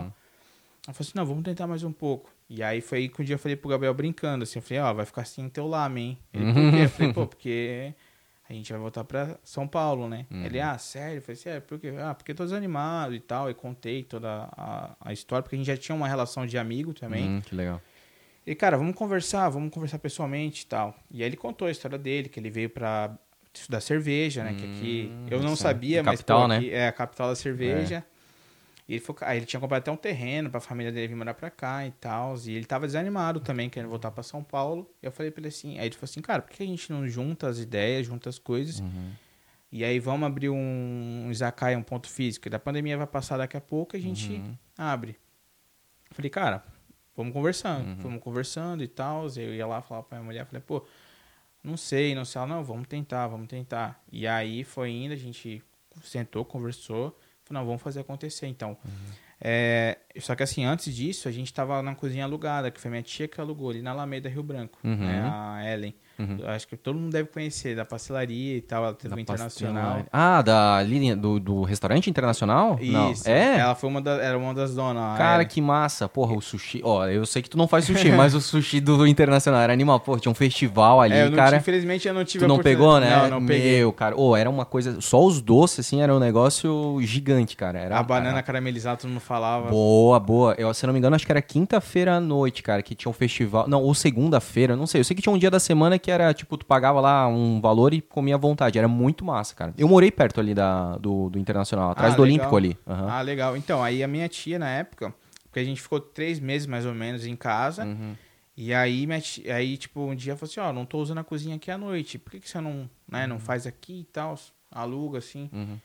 [0.88, 2.32] Ela falou assim, não, vamos tentar mais um pouco.
[2.50, 4.84] E aí foi aí que um dia eu falei pro Gabriel brincando, assim, eu falei,
[4.84, 6.20] ó, oh, vai ficar assim teu lamen, hein?
[6.34, 6.84] Ele, por quê?
[6.84, 7.94] Eu falei, pô, porque
[8.48, 10.28] a gente vai voltar pra São Paulo, né?
[10.30, 10.46] Uhum.
[10.46, 11.18] Ele, ah, sério?
[11.18, 11.92] Eu falei assim, é, por quê?
[12.00, 13.50] Ah, porque eu tô desanimado e tal.
[13.50, 16.94] E contei toda a, a história, porque a gente já tinha uma relação de amigo
[16.94, 17.28] também.
[17.28, 17.82] Uhum, que legal.
[18.46, 20.96] E, cara, vamos conversar, vamos conversar pessoalmente e tal.
[21.10, 23.18] E aí ele contou a história dele, que ele veio pra
[23.70, 24.52] da cerveja, né?
[24.52, 26.68] Hum, que aqui hum, eu não sabia, mas capital, pô, né?
[26.68, 28.04] é a capital da cerveja.
[28.12, 28.16] É.
[28.88, 31.16] E ele, foi, aí ele tinha comprado até um terreno para a família dele vir
[31.16, 32.36] morar para cá e tal.
[32.46, 34.88] E ele tava desanimado também, querendo voltar para São Paulo.
[35.02, 36.92] E eu falei para ele assim, aí ele falou assim, cara, por que a gente
[36.92, 38.80] não junta as ideias, junta as coisas?
[38.80, 39.12] Uhum.
[39.72, 42.48] E aí vamos abrir um, um izakaya, um ponto físico.
[42.48, 44.56] E da pandemia vai passar daqui a pouco, a gente uhum.
[44.78, 45.18] abre.
[46.10, 46.64] Eu falei, cara,
[47.18, 47.88] vamos conversando.
[47.88, 47.96] Uhum.
[47.96, 49.28] Vamos conversando e tal.
[49.36, 50.86] Eu ia lá falar pra minha mulher, falei, pô,
[51.66, 52.40] não sei, não sei.
[52.40, 54.02] Ela, não, vamos tentar, vamos tentar.
[54.12, 55.64] E aí foi indo, a gente
[56.04, 57.18] sentou, conversou.
[57.44, 58.78] Falei, não, vamos fazer acontecer então.
[58.84, 59.26] Uhum.
[59.42, 63.04] É, só que assim, antes disso, a gente estava na cozinha alugada, que foi minha
[63.04, 64.96] tia que alugou ali na Alameda Rio Branco, uhum.
[64.96, 65.94] né, a Ellen.
[66.18, 66.40] Uhum.
[66.48, 70.06] Acho que todo mundo deve conhecer, da pastelaria e tal, ela teve da internacional.
[70.12, 72.78] Ah, da linha do, do restaurante internacional?
[72.80, 72.94] Isso.
[73.28, 73.34] Não.
[73.34, 73.60] É?
[73.60, 75.18] Ela foi uma da, era uma das donas.
[75.18, 76.08] Cara, que massa.
[76.08, 76.82] Porra, o sushi.
[76.84, 80.00] Ó, eu sei que tu não faz sushi, mas o sushi do internacional era animal.
[80.00, 81.58] Pô, tinha um festival ali, é, cara.
[81.58, 83.24] infelizmente eu não tive Tu não pegou, né?
[83.24, 83.80] Não, não peguei.
[83.80, 84.16] Meu, cara.
[84.18, 85.02] Oh, era uma coisa.
[85.02, 87.80] Só os doces, assim, era um negócio gigante, cara.
[87.80, 89.70] Era, a banana caramelizada, todo mundo falava.
[89.70, 90.56] Boa, boa.
[90.58, 93.14] Eu, se não me engano, acho que era quinta-feira à noite, cara, que tinha um
[93.14, 93.68] festival.
[93.68, 95.02] Não, ou segunda-feira, não sei.
[95.02, 97.60] Eu sei que tinha um dia da semana que era, tipo, tu pagava lá um
[97.60, 98.78] valor e comia à vontade.
[98.78, 99.74] Era muito massa, cara.
[99.78, 102.38] Eu morei perto ali da, do, do Internacional, atrás ah, do legal.
[102.38, 102.78] Olímpico ali.
[102.86, 103.10] Uhum.
[103.10, 103.58] Ah, legal.
[103.58, 105.14] Então, aí a minha tia, na época,
[105.44, 107.86] porque a gente ficou três meses mais ou menos em casa.
[107.86, 108.16] Uhum.
[108.58, 111.18] E aí, minha tia, aí, tipo, um dia falou assim, ó, oh, não tô usando
[111.18, 112.18] a cozinha aqui à noite.
[112.18, 113.42] Por que, que você não, né, não uhum.
[113.42, 114.38] faz aqui e tal?
[114.72, 115.50] Aluga, assim.
[115.52, 115.78] Uhum.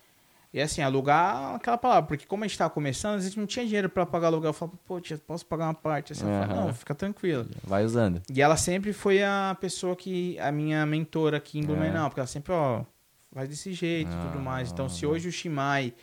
[0.53, 3.65] E assim, alugar aquela palavra, porque como a gente tava começando, a gente não tinha
[3.65, 4.49] dinheiro para pagar aluguel.
[4.49, 6.13] Eu falava, pô, tia, posso pagar uma parte?
[6.13, 6.41] Assim, uhum.
[6.41, 7.47] falei, não, fica tranquilo.
[7.63, 8.21] Vai usando.
[8.29, 12.09] E ela sempre foi a pessoa que, a minha mentora aqui em Blumenau, é.
[12.09, 12.83] porque ela sempre, ó,
[13.33, 14.73] faz desse jeito e ah, tudo mais.
[14.73, 15.95] Então, se hoje o Shimai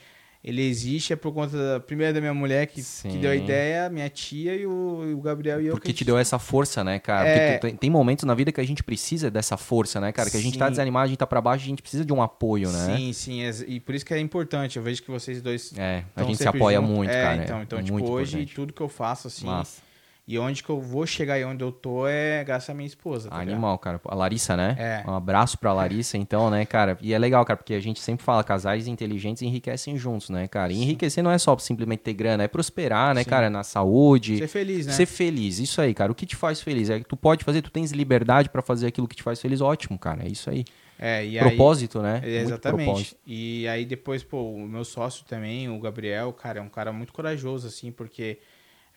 [0.43, 3.89] ele existe é por conta da, primeiro da minha mulher que, que deu a ideia,
[3.89, 5.73] minha tia e o, e o Gabriel e eu.
[5.73, 7.27] Porque te deu essa força, né, cara?
[7.27, 7.57] É...
[7.57, 10.29] Porque tem, momentos na vida que a gente precisa dessa força, né, cara?
[10.29, 12.21] Que a gente tá desanimado, a gente tá pra baixo, a gente precisa de um
[12.21, 12.95] apoio, né?
[12.97, 13.41] Sim, sim.
[13.67, 14.77] E por isso que é importante.
[14.77, 15.73] Eu vejo que vocês dois.
[15.77, 16.91] É, a gente se apoia junto.
[16.91, 17.43] muito, é, cara.
[17.43, 19.45] Então, então tipo, hoje tudo que eu faço, assim.
[19.45, 19.86] Massa
[20.27, 23.29] e onde que eu vou chegar e onde eu tô é graças à minha esposa.
[23.29, 23.79] Tá Animal, ligado?
[23.79, 24.01] cara.
[24.03, 24.75] A Larissa, né?
[24.77, 25.09] É.
[25.09, 26.97] Um abraço pra Larissa, então, né, cara?
[27.01, 30.73] E é legal, cara, porque a gente sempre fala, casais inteligentes enriquecem juntos, né, cara?
[30.73, 33.29] E enriquecer não é só simplesmente ter grana, é prosperar, né, Sim.
[33.29, 33.49] cara?
[33.49, 34.37] Na saúde.
[34.37, 34.91] Ser feliz, né?
[34.91, 36.11] Ser feliz, isso aí, cara.
[36.11, 36.89] O que te faz feliz?
[36.89, 39.61] É que tu pode fazer, tu tens liberdade para fazer aquilo que te faz feliz,
[39.61, 40.25] ótimo, cara.
[40.25, 40.65] É isso aí.
[40.99, 42.21] É, e propósito, né?
[42.23, 42.85] É, exatamente.
[42.85, 43.17] Propósito.
[43.25, 47.13] E aí depois, pô, o meu sócio também, o Gabriel, cara, é um cara muito
[47.13, 48.39] corajoso, assim, porque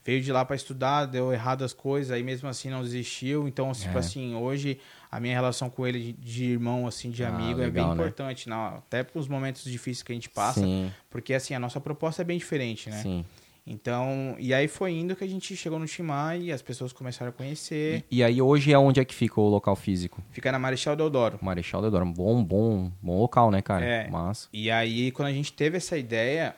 [0.04, 3.46] veio de lá para estudar, deu errado as coisas, aí mesmo assim não desistiu.
[3.46, 4.00] Então, tipo é.
[4.00, 4.78] assim, hoje
[5.10, 7.86] a minha relação com ele de, de irmão, assim, de ah, amigo, legal, é bem
[7.86, 7.92] né?
[7.92, 10.92] importante, não, até para os momentos difíceis que a gente passa, Sim.
[11.10, 13.02] porque assim, a nossa proposta é bem diferente, né?
[13.02, 13.24] Sim.
[13.66, 17.30] Então, e aí foi indo que a gente chegou no Timai e as pessoas começaram
[17.30, 18.04] a conhecer.
[18.10, 20.22] E, e, aí hoje é onde é que fica o local físico?
[20.32, 21.38] Fica na Marechal Deodoro.
[21.40, 23.84] Marechal Deodoro, bom, bom, bom local, né, cara?
[23.84, 24.08] É.
[24.08, 24.48] Massa.
[24.52, 26.56] E aí quando a gente teve essa ideia,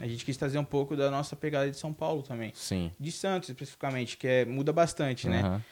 [0.00, 2.52] a gente quis trazer um pouco da nossa pegada de São Paulo também.
[2.54, 2.90] Sim.
[2.98, 5.32] De Santos, especificamente, que é, muda bastante, uhum.
[5.32, 5.62] né?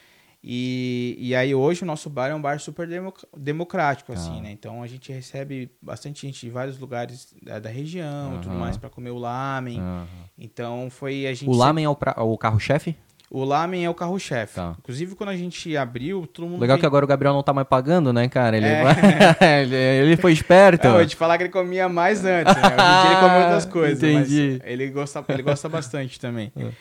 [0.47, 2.87] E, e aí hoje o nosso bar é um bar super
[3.35, 4.41] democrático, assim, ah.
[4.43, 4.51] né?
[4.51, 8.37] Então a gente recebe bastante gente de vários lugares da, da região uhum.
[8.37, 9.81] e tudo mais para comer o lamen.
[9.81, 10.05] Uhum.
[10.37, 11.49] Então foi a gente...
[11.49, 12.95] O lamen é o, pra, o carro-chefe?
[13.29, 14.55] O Lamen é o carro-chefe.
[14.55, 14.75] Tá.
[14.79, 16.61] Inclusive, quando a gente abriu, todo mundo.
[16.61, 16.81] Legal vem...
[16.81, 18.55] que agora o Gabriel não tá mais pagando, né, cara?
[18.55, 19.65] Ele, é.
[20.01, 20.87] ele foi esperto.
[20.87, 22.61] É, eu te falar que ele comia mais antes, né?
[22.61, 24.03] Hoje ele come outras coisas.
[24.03, 24.61] Entendi.
[24.63, 26.51] ele gosta, ele gosta bastante também.
[26.57, 26.71] É.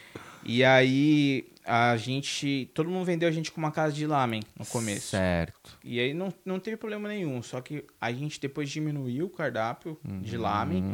[0.47, 2.71] E aí, a gente.
[2.75, 5.09] Todo mundo vendeu a gente com uma casa de lamen no começo.
[5.09, 5.79] Certo.
[5.83, 7.43] E aí não, não teve problema nenhum.
[7.43, 10.21] Só que a gente depois diminuiu o cardápio uhum.
[10.21, 10.85] de lamen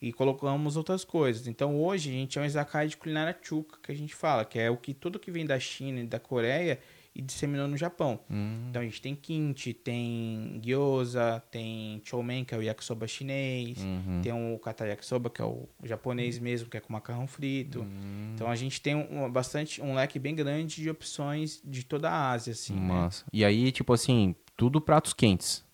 [0.00, 1.46] e colocamos outras coisas.
[1.46, 4.58] Então hoje a gente é um izakaya de culinária chuka, que a gente fala, que
[4.58, 6.78] é o que tudo que vem da China e da Coreia
[7.14, 8.20] e disseminou no Japão.
[8.30, 8.66] Hum.
[8.70, 14.20] Então a gente tem kimchi, tem gyoza, tem chomen, que é o yakisoba chinês, uhum.
[14.22, 17.80] tem o kata yakisoba, que é o japonês mesmo, que é com macarrão frito.
[17.80, 18.32] Uhum.
[18.34, 22.30] Então a gente tem um, bastante um leque bem grande de opções de toda a
[22.30, 22.74] Ásia assim?
[22.74, 23.24] Massa.
[23.24, 23.30] Né?
[23.32, 25.66] E aí, tipo assim, tudo pratos quentes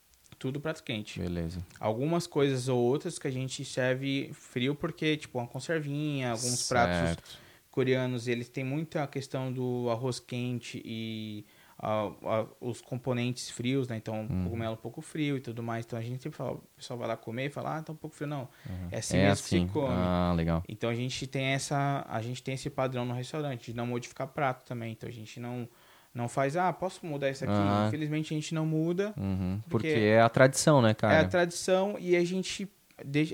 [0.44, 1.18] tudo prato quente.
[1.18, 1.64] Beleza.
[1.80, 7.14] Algumas coisas ou outras que a gente serve frio porque, tipo, uma conservinha, alguns certo.
[7.14, 7.38] pratos
[7.70, 11.46] coreanos, eles têm muita questão do arroz quente e
[11.83, 13.96] uh, uh, os componentes frios, né?
[13.96, 14.44] Então, uhum.
[14.44, 15.87] cogumelo um pouco frio e tudo mais.
[15.87, 17.96] Então, a gente sempre fala, o pessoal vai lá comer e fala, ah, tá um
[17.96, 18.28] pouco frio.
[18.28, 18.88] Não, uhum.
[18.90, 19.61] é assim é mesmo assim.
[19.62, 19.94] que se come.
[19.96, 20.62] Ah, legal.
[20.68, 24.28] Então, a gente tem essa, a gente tem esse padrão no restaurante de não modificar
[24.28, 24.92] prato também.
[24.92, 25.66] Então, a gente não
[26.14, 27.53] não faz, ah, posso mudar isso aqui?
[27.53, 27.88] Uhum.
[27.88, 29.12] Infelizmente a gente não muda.
[29.16, 29.61] Uhum.
[29.68, 31.14] Porque, porque, é a tradição, né, cara?
[31.14, 32.68] É a tradição e a gente.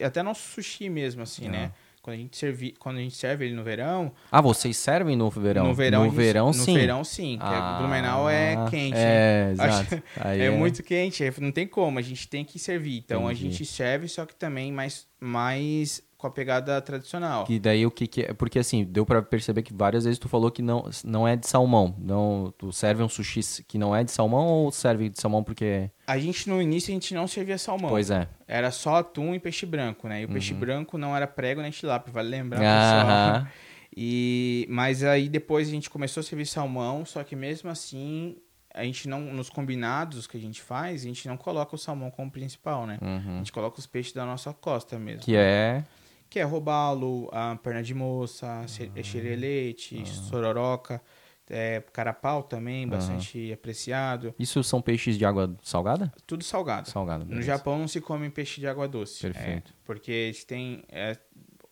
[0.02, 1.72] Até nosso sushi mesmo, assim, né?
[2.02, 4.10] Quando a gente serve, quando a gente serve ele no verão.
[4.32, 5.66] Ah, vocês servem no verão?
[5.66, 6.72] No verão, no verão no sim.
[6.72, 7.38] No verão sim.
[7.38, 8.96] Ah, Blumenau é quente.
[8.96, 10.02] É, exato.
[10.24, 12.96] é, é, muito quente, não tem como, a gente tem que servir.
[13.04, 13.48] Então Entendi.
[13.48, 17.44] a gente serve, só que também mais, mais com a pegada tradicional.
[17.44, 18.32] Que daí o que, que é.
[18.34, 21.46] Porque assim, deu para perceber que várias vezes tu falou que não, não é de
[21.46, 21.94] salmão.
[21.98, 25.90] Não, tu serve um sushi que não é de salmão ou serve de salmão porque.
[26.06, 27.88] A gente no início a gente não servia salmão.
[27.88, 28.28] Pois é.
[28.46, 30.20] Era só atum e peixe branco, né?
[30.20, 30.34] E o uhum.
[30.34, 33.52] peixe branco não era prego nem tilápia, vale lembrar, ah pessoal.
[33.96, 38.36] E, mas aí depois a gente começou a servir salmão, só que mesmo assim
[38.80, 42.10] a gente não nos combinados que a gente faz, a gente não coloca o salmão
[42.10, 42.98] como principal, né?
[43.00, 43.34] Uhum.
[43.34, 45.22] A gente coloca os peixes da nossa costa mesmo.
[45.22, 45.84] Que é
[46.30, 49.02] que é robalo, a perna de moça, uhum.
[49.02, 50.06] xerelete, uhum.
[50.06, 51.02] sororoca,
[51.50, 53.54] é, carapau também, bastante uhum.
[53.54, 54.32] apreciado.
[54.38, 56.12] Isso são peixes de água salgada?
[56.24, 56.88] Tudo salgado.
[56.88, 57.24] Salgado.
[57.24, 57.40] Beleza.
[57.40, 59.20] No Japão não se come peixe de água doce.
[59.20, 59.72] Perfeito.
[59.72, 61.18] É, porque eles têm é,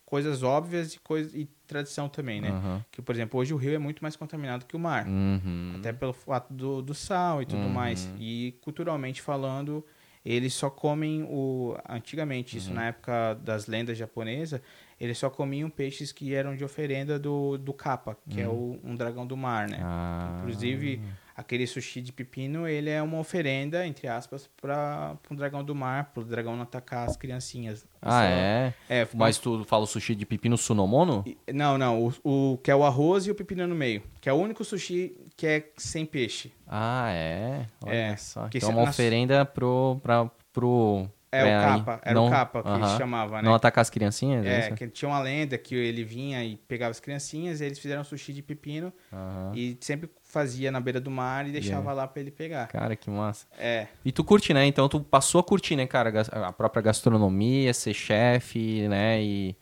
[0.09, 2.51] coisas óbvias e, coisa, e tradição também, né?
[2.51, 2.81] Uhum.
[2.91, 5.07] Que, por exemplo, hoje o rio é muito mais contaminado que o mar.
[5.07, 5.75] Uhum.
[5.77, 7.69] Até pelo fato do, do sal e tudo uhum.
[7.69, 8.09] mais.
[8.19, 9.85] E culturalmente falando,
[10.25, 12.75] eles só comem o antigamente isso uhum.
[12.75, 14.61] na época das lendas japonesas
[14.99, 18.79] eles só comiam peixes que eram de oferenda do, do kappa que é uhum.
[18.83, 20.39] é o, um dragão do mar né ah.
[20.39, 21.01] inclusive
[21.39, 26.11] aquele sushi de pepino ele é uma oferenda entre aspas para um dragão do mar
[26.13, 30.15] para o dragão não atacar as criancinhas ah é é mas tu fala o sushi
[30.15, 31.23] de pepino sunomono
[31.53, 34.33] não não o, o que é o arroz e o pepino no meio que é
[34.33, 38.49] o único sushi que é sem peixe ah é Olha é só.
[38.53, 42.63] então é uma oferenda pro para pro é, é, o capa, era não, o capa
[42.63, 42.77] que uh -huh.
[42.77, 43.43] eles chamavam, né?
[43.43, 44.43] Não atacar as criancinhas?
[44.45, 47.77] É, é que tinha uma lenda que ele vinha e pegava as criancinhas, e eles
[47.77, 49.55] fizeram sushi de pepino uh -huh.
[49.55, 51.93] e sempre fazia na beira do mar e deixava yeah.
[51.93, 52.67] lá para ele pegar.
[52.67, 53.47] Cara, que massa.
[53.57, 53.87] É.
[54.05, 54.65] E tu curte, né?
[54.65, 59.55] Então tu passou a curtir, né, cara, a própria gastronomia, ser chefe, né, e...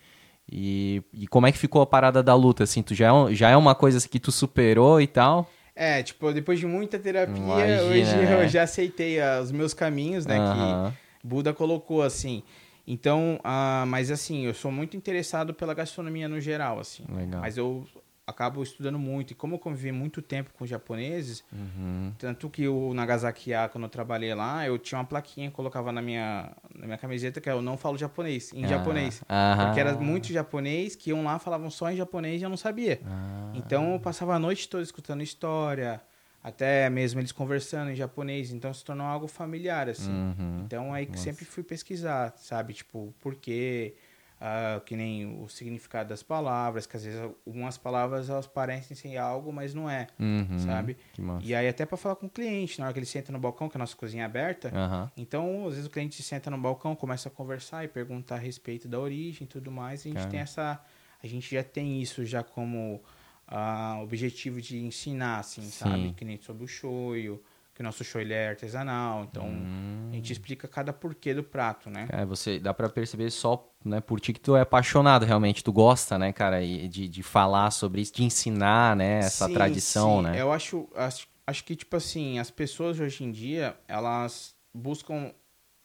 [0.49, 2.81] E, e como é que ficou a parada da luta, assim?
[2.81, 5.45] Tu já é, já é uma coisa que tu superou e tal?
[5.75, 8.45] É, tipo, depois de muita terapia, Imagina, hoje né?
[8.45, 10.37] eu já aceitei uh, os meus caminhos, né?
[10.37, 12.43] Que Buda colocou assim.
[12.87, 17.03] Então, uh, mas assim, eu sou muito interessado pela gastronomia no geral, assim.
[17.13, 17.41] Legal.
[17.41, 17.85] Mas eu
[18.27, 19.31] acabo estudando muito.
[19.31, 22.13] E como eu convivi muito tempo com japoneses, uhum.
[22.19, 25.93] tanto que o Nagasaki A, quando eu trabalhei lá, eu tinha uma plaquinha que colocava
[25.93, 29.23] na minha, na minha camiseta que é eu não falo japonês, em ah, japonês.
[29.65, 32.99] Porque era muito japonês que iam lá, falavam só em japonês e eu não sabia.
[33.05, 36.01] Ah, então eu passava a noite toda escutando história,
[36.43, 40.11] até mesmo eles conversando em japonês, então se tornou algo familiar, assim.
[40.11, 40.63] Uhum.
[40.65, 42.73] Então aí que sempre fui pesquisar, sabe?
[42.73, 43.95] Tipo, por quê?
[44.39, 49.17] Uh, que nem o significado das palavras, que às vezes algumas palavras elas parecem ser
[49.17, 50.95] algo, mas não é, uhum, sabe?
[51.41, 53.67] E aí até para falar com o cliente, na hora que ele senta no balcão,
[53.67, 55.09] que a nossa cozinha é aberta, uhum.
[55.17, 58.87] então às vezes o cliente senta no balcão, começa a conversar e perguntar a respeito
[58.87, 60.29] da origem e tudo mais, e a gente Cara.
[60.29, 60.85] tem essa,
[61.23, 63.01] a gente já tem isso já como
[63.47, 65.71] uh, objetivo de ensinar, assim, Sim.
[65.71, 66.13] sabe?
[66.13, 67.41] Que nem sobre o shoyu,
[67.77, 70.09] que o nosso show ele é artesanal, então hum.
[70.11, 72.07] a gente explica cada porquê do prato, né?
[72.09, 75.71] É, você dá para perceber só, né, por ti que tu é apaixonado realmente, tu
[75.71, 80.23] gosta, né, cara, de, de falar sobre isso, de ensinar, né, essa sim, tradição, sim.
[80.23, 80.41] né?
[80.41, 85.31] Eu acho, acho, acho que tipo assim, as pessoas hoje em dia, elas buscam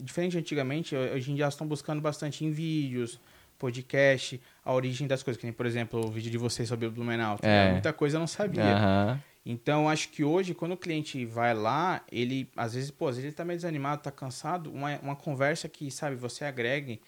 [0.02, 3.20] diferente de antigamente, hoje em dia elas estão buscando bastante em vídeos,
[3.58, 6.90] podcast, a origem das coisas, que nem, por exemplo, o vídeo de vocês sobre o
[6.90, 7.38] Blumenau.
[7.42, 7.70] É.
[7.72, 8.64] Muita coisa eu não sabia.
[8.64, 9.18] Uhum.
[9.44, 13.26] Então, acho que hoje, quando o cliente vai lá, ele, às vezes, pô, às vezes
[13.28, 17.00] ele tá meio desanimado, tá cansado, uma, uma conversa que, sabe, você agregue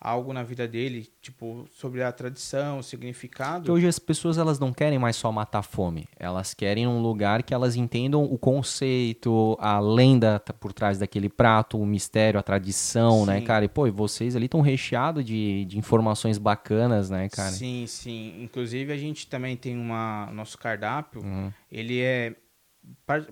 [0.00, 3.60] algo na vida dele, tipo, sobre a tradição, o significado.
[3.60, 7.42] Porque hoje as pessoas elas não querem mais só matar fome, elas querem um lugar
[7.42, 13.26] que elas entendam o conceito, a lenda por trás daquele prato, o mistério, a tradição,
[13.26, 13.40] né, sim.
[13.40, 13.64] né, cara?
[13.64, 17.50] E, pô, e vocês ali estão recheados de, de informações bacanas, né, cara?
[17.50, 18.42] Sim, sim.
[18.42, 21.52] Inclusive a gente também tem uma, nosso cardápio, uhum.
[21.70, 22.34] ele é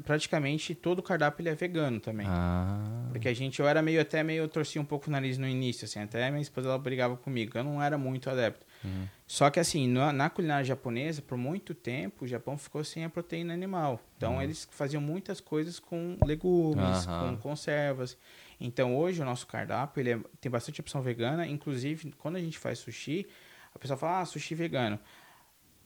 [0.04, 2.26] praticamente todo o cardápio ele é vegano também.
[2.28, 3.08] Ah.
[3.10, 5.46] Porque a gente, eu era meio, até meio, eu torcia um pouco o nariz no
[5.46, 8.66] início, assim, até minha esposa ela brigava comigo, eu não era muito adepto.
[8.84, 9.06] Uhum.
[9.26, 13.10] Só que assim, na, na, culinária japonesa, por muito tempo, o Japão ficou sem a
[13.10, 14.00] proteína animal.
[14.16, 14.42] Então uhum.
[14.42, 17.36] eles faziam muitas coisas com legumes, uhum.
[17.36, 18.16] com conservas.
[18.60, 22.58] Então hoje o nosso cardápio, ele é, tem bastante opção vegana, inclusive quando a gente
[22.58, 23.26] faz sushi,
[23.74, 24.98] a pessoa fala, ah, sushi vegano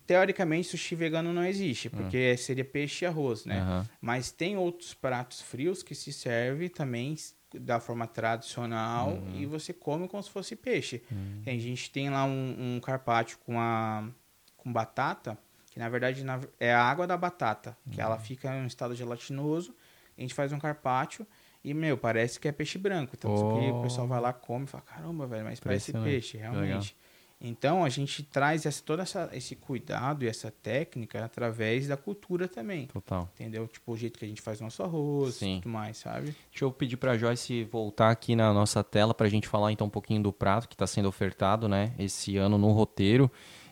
[0.06, 1.92] teoricamente sushi vegano não existe, hum.
[1.92, 2.36] porque uhum.
[2.36, 3.62] seria peixe e arroz, né?
[3.62, 3.84] Uhum.
[4.00, 7.16] Mas tem outros pratos frios que se serve também
[7.54, 9.34] da forma tradicional uhum.
[9.34, 11.02] e você come como se fosse peixe.
[11.46, 14.08] A gente tem lá um, um carpaccio com a
[14.62, 15.36] com batata,
[15.70, 16.24] que na verdade
[16.60, 18.20] é a água da batata, que ela uhum.
[18.20, 19.74] fica em um estado gelatinoso.
[20.16, 21.26] A gente faz um carpaccio
[21.64, 23.14] e, meu, parece que é peixe branco.
[23.16, 23.80] Então, oh.
[23.80, 26.96] o pessoal vai lá, come e fala, caramba, velho, mas parece peixe, realmente.
[27.44, 32.46] Então a gente traz essa, todo essa, esse cuidado e essa técnica através da cultura
[32.46, 32.86] também.
[32.86, 33.28] Total.
[33.34, 33.66] Entendeu?
[33.66, 36.36] Tipo o jeito que a gente faz nosso arroz e tudo mais, sabe?
[36.50, 39.88] Deixa eu pedir para Joyce voltar aqui na nossa tela para a gente falar então
[39.88, 41.92] um pouquinho do prato que está sendo ofertado, né?
[41.98, 43.28] Esse ano no roteiro.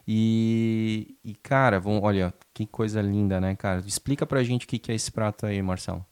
[0.07, 3.81] E, e cara, vamos, olha, que coisa linda, né, cara?
[3.87, 6.05] Explica pra gente o que, que é esse prato aí, Marcelo.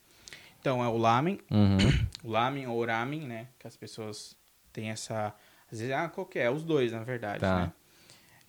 [0.60, 1.40] Então, é o lamen.
[1.50, 1.78] Uhum.
[2.22, 3.48] O lamen ou ramen, né?
[3.58, 4.36] Que as pessoas
[4.72, 5.34] têm essa
[5.70, 6.50] às vezes, ah, qual que é?
[6.50, 7.56] Os dois, na verdade, tá.
[7.56, 7.72] né?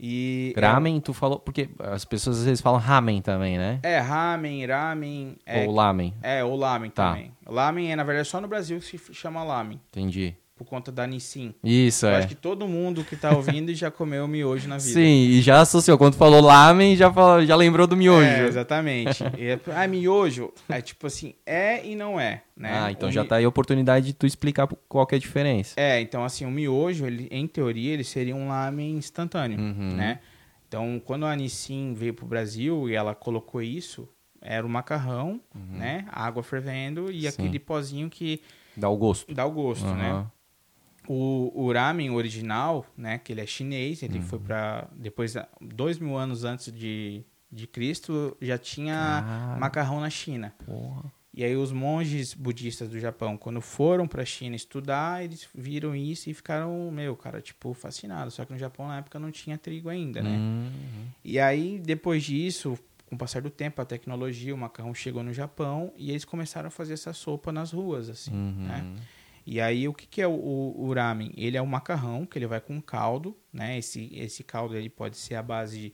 [0.02, 1.02] E ramen, é...
[1.02, 3.80] tu falou, porque as pessoas às vezes falam ramen também, né?
[3.84, 5.38] É, ramen, ramen.
[5.46, 6.14] É, ou lamen.
[6.22, 7.10] É, ou lamen tá.
[7.10, 7.34] também.
[7.46, 9.82] Lamen é, na verdade, só no Brasil que se chama lamen.
[9.90, 11.56] Entendi por conta da Nissin.
[11.64, 12.16] Isso, Eu é.
[12.18, 14.92] acho que todo mundo que tá ouvindo já comeu miojo na vida.
[14.92, 15.98] Sim, e já associou.
[15.98, 18.28] Quando falou lamen, já, falou, já lembrou do miojo.
[18.28, 19.24] É, exatamente.
[19.40, 22.72] e é, ah, miojo, é tipo assim, é e não é, né?
[22.74, 23.30] Ah, então o já mi...
[23.30, 25.76] tá aí a oportunidade de tu explicar qual que é a diferença.
[25.78, 29.96] É, então assim, o miojo, ele, em teoria, ele seria um lamen instantâneo, uhum.
[29.96, 30.20] né?
[30.68, 34.10] Então, quando a Nissin veio pro Brasil e ela colocou isso,
[34.42, 35.78] era o macarrão, uhum.
[35.78, 36.06] né?
[36.12, 37.28] Água fervendo e Sim.
[37.30, 38.42] aquele pozinho que...
[38.76, 39.34] Dá o gosto.
[39.34, 39.96] Dá o gosto, uhum.
[39.96, 40.28] né?
[41.12, 44.26] O, o ramen original, né, que ele é chinês, ele uhum.
[44.26, 50.54] foi para depois dois mil anos antes de, de Cristo já tinha macarrão na China.
[50.64, 51.12] Porra.
[51.34, 55.96] E aí os monges budistas do Japão, quando foram para a China estudar, eles viram
[55.96, 58.36] isso e ficaram, meu, cara, tipo, fascinados.
[58.36, 60.30] Só que no Japão na época não tinha trigo ainda, né?
[60.38, 60.70] Uhum.
[61.24, 65.34] E aí depois disso, com o passar do tempo, a tecnologia, o macarrão chegou no
[65.34, 68.68] Japão e eles começaram a fazer essa sopa nas ruas, assim, uhum.
[68.68, 68.96] né?
[69.52, 71.34] E aí, o que, que é o, o, o, ramen?
[71.36, 73.80] Ele é um macarrão que ele vai com caldo, né?
[73.80, 75.94] Esse, esse caldo ele pode ser a base de,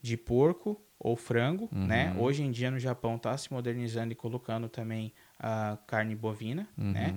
[0.00, 1.86] de porco ou frango, uhum.
[1.86, 2.16] né?
[2.18, 6.92] Hoje em dia no Japão está se modernizando e colocando também a carne bovina, uhum.
[6.92, 7.14] né?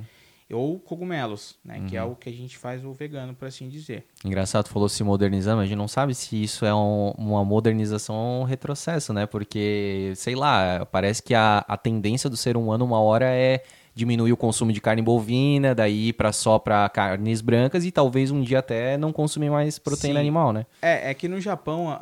[0.51, 1.77] Ou cogumelos, né?
[1.77, 1.85] Uhum.
[1.85, 2.11] Que é uhum.
[2.11, 4.05] o que a gente faz o vegano, por assim dizer.
[4.25, 8.13] Engraçado, falou se modernizando, mas a gente não sabe se isso é um, uma modernização
[8.13, 9.25] ou um retrocesso, né?
[9.25, 13.63] Porque, sei lá, parece que a, a tendência do ser humano uma hora é
[13.97, 18.41] diminuir o consumo de carne bovina, daí para só para carnes brancas e talvez um
[18.41, 20.21] dia até não consumir mais proteína Sim.
[20.21, 20.65] animal, né?
[20.81, 21.99] É, é que no Japão,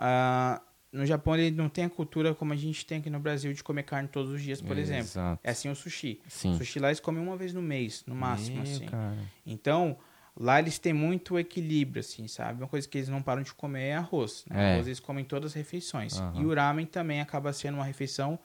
[0.92, 3.64] no Japão ele não tem a cultura como a gente tem aqui no Brasil de
[3.64, 5.00] comer carne todos os dias, por Exato.
[5.00, 5.40] exemplo.
[5.42, 6.20] É assim o sushi.
[6.28, 6.52] Sim.
[6.52, 8.86] O sushi lá eles comem uma vez no mês, no máximo, Meu, assim.
[8.88, 9.18] Cara.
[9.46, 9.98] Então,
[10.38, 12.62] lá eles têm muito equilíbrio, assim, sabe?
[12.62, 14.44] Uma coisa que eles não param de comer é arroz.
[14.50, 14.72] Né?
[14.72, 14.74] É.
[14.74, 16.20] Arroz eles comem todas as refeições.
[16.20, 16.42] Uhum.
[16.42, 18.38] E o ramen também acaba sendo uma refeição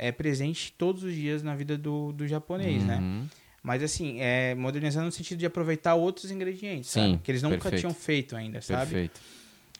[0.00, 2.96] é presente todos os dias na vida do, do japonês, né?
[2.96, 3.20] uhum.
[3.20, 3.28] né?
[3.62, 7.22] Mas assim, é modernizando no sentido de aproveitar outros ingredientes, Sim, sabe?
[7.22, 7.80] Que eles nunca perfeito.
[7.80, 8.92] tinham feito ainda, sabe?
[8.92, 9.20] Perfeito.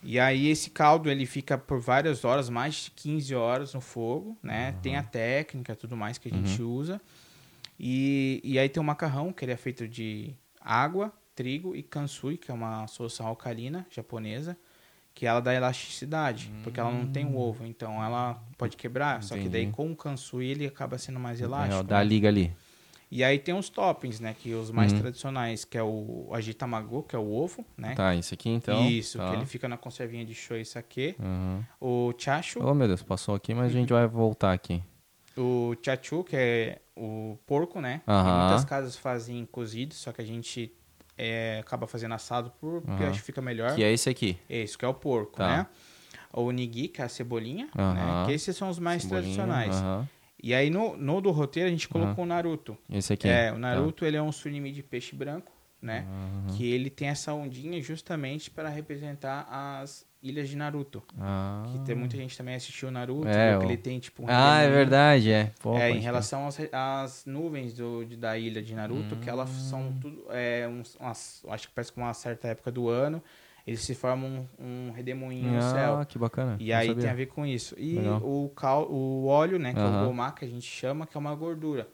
[0.03, 4.37] E aí esse caldo ele fica por várias horas, mais de 15 horas no fogo,
[4.43, 4.73] né?
[4.73, 4.81] Uhum.
[4.83, 6.71] Tem a técnica, tudo mais que a gente uhum.
[6.71, 7.01] usa.
[7.79, 12.37] E, e aí tem o macarrão, que ele é feito de água, trigo e kansui,
[12.37, 14.55] que é uma solução alcalina japonesa
[15.21, 16.61] que ela dá elasticidade, hum.
[16.63, 17.37] porque ela não tem o hum.
[17.37, 19.19] ovo, então ela pode quebrar.
[19.19, 19.27] Entendi.
[19.27, 21.83] Só que daí com o kansui ele acaba sendo mais elástico.
[21.83, 22.51] dá a liga ali.
[23.11, 24.35] E aí tem os toppings, né?
[24.39, 25.01] Que os mais uhum.
[25.01, 27.95] tradicionais, que é o agitamago, que é o ovo, né?
[27.95, 28.89] Tá, isso aqui então.
[28.89, 29.29] Isso, tá.
[29.29, 31.15] que ele fica na conservinha de show e saque.
[31.19, 31.63] Uhum.
[31.79, 32.61] O chachu.
[32.63, 34.83] Oh, meu Deus, passou aqui, mas a gente vai voltar aqui.
[35.37, 38.01] O chachu, que é o porco, né?
[38.07, 38.39] Uhum.
[38.39, 40.73] muitas casas fazem cozido, só que a gente
[41.23, 43.11] é, acaba fazendo assado por, porque uhum.
[43.11, 43.75] acho que fica melhor.
[43.75, 44.39] Que é esse aqui.
[44.49, 45.49] Esse, que é o porco, tá.
[45.49, 45.67] né?
[46.33, 47.93] O nigi, que é a cebolinha, uhum.
[47.93, 48.25] né?
[48.25, 49.77] Que esses são os mais cebolinha, tradicionais.
[49.77, 50.07] Uhum.
[50.43, 52.79] E aí no, no do roteiro a gente colocou o Naruto.
[52.91, 53.29] Esse aqui.
[53.29, 54.07] É, o Naruto tá.
[54.07, 55.53] ele é um surimi de peixe branco,
[55.83, 56.07] né?
[56.57, 61.03] Que ele tem essa ondinha justamente para representar as Ilhas de Naruto.
[61.19, 61.65] Ah.
[61.73, 65.31] Que tem muita gente também assistiu Naruto, é, ele tem tipo um Ah, é verdade,
[65.31, 65.53] é.
[65.61, 69.21] Pô, é, em relação às, às nuvens do, de, da ilha de Naruto, hum.
[69.21, 69.99] que elas são hum.
[70.01, 70.25] tudo.
[70.31, 73.23] É, uns, umas, acho que parece que uma certa época do ano.
[73.67, 76.07] Eles se formam um, um redemoinho ah, no céu.
[76.07, 76.57] que bacana.
[76.59, 77.03] E aí sabia.
[77.03, 77.75] tem a ver com isso.
[77.79, 80.01] E o, cal, o óleo, né, que uh -huh.
[80.01, 81.87] é o gomá, que a gente chama, que é uma gordura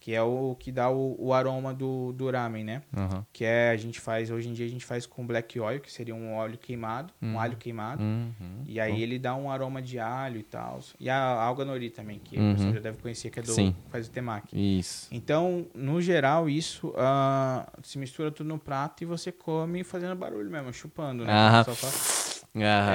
[0.00, 2.82] que é o que dá o, o aroma do, do ramen, né?
[2.96, 3.24] Uhum.
[3.32, 5.90] Que é, a gente faz, hoje em dia a gente faz com black oil, que
[5.90, 7.34] seria um óleo queimado, uhum.
[7.34, 8.02] um alho queimado.
[8.02, 8.62] Uhum.
[8.66, 10.80] E aí ele dá um aroma de alho e tal.
[11.00, 12.56] E a alga nori também, que uhum.
[12.56, 13.74] você já deve conhecer, que é do Sim.
[13.88, 14.78] faz o temaki.
[14.78, 15.08] Isso.
[15.10, 20.50] Então, no geral, isso uh, se mistura tudo no prato e você come fazendo barulho
[20.50, 21.32] mesmo, chupando, né?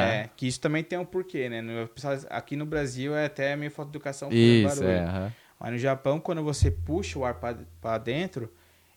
[0.02, 1.62] É, que isso também tem um porquê, né?
[2.30, 4.89] Aqui no Brasil é até meio falta de educação isso, barulho.
[4.89, 5.32] É,
[5.63, 8.52] mas no Japão, quando você puxa o ar para dentro,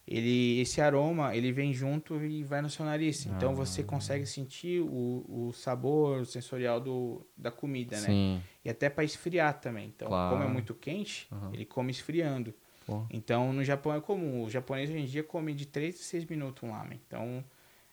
[0.05, 3.25] ele, esse aroma ele vem junto e vai no seu nariz.
[3.25, 3.55] Então ah.
[3.55, 8.07] você consegue sentir o, o sabor sensorial do, da comida, né?
[8.07, 8.43] Sim.
[8.65, 9.93] E até para esfriar também.
[9.95, 10.37] Então, claro.
[10.37, 11.55] como é muito quente, uhum.
[11.55, 12.53] ele come esfriando.
[12.85, 13.05] Pô.
[13.11, 14.43] Então, no Japão é comum.
[14.43, 17.01] O japonês hoje em dia come de 3 a 6 minutos um lamen.
[17.07, 17.45] Então,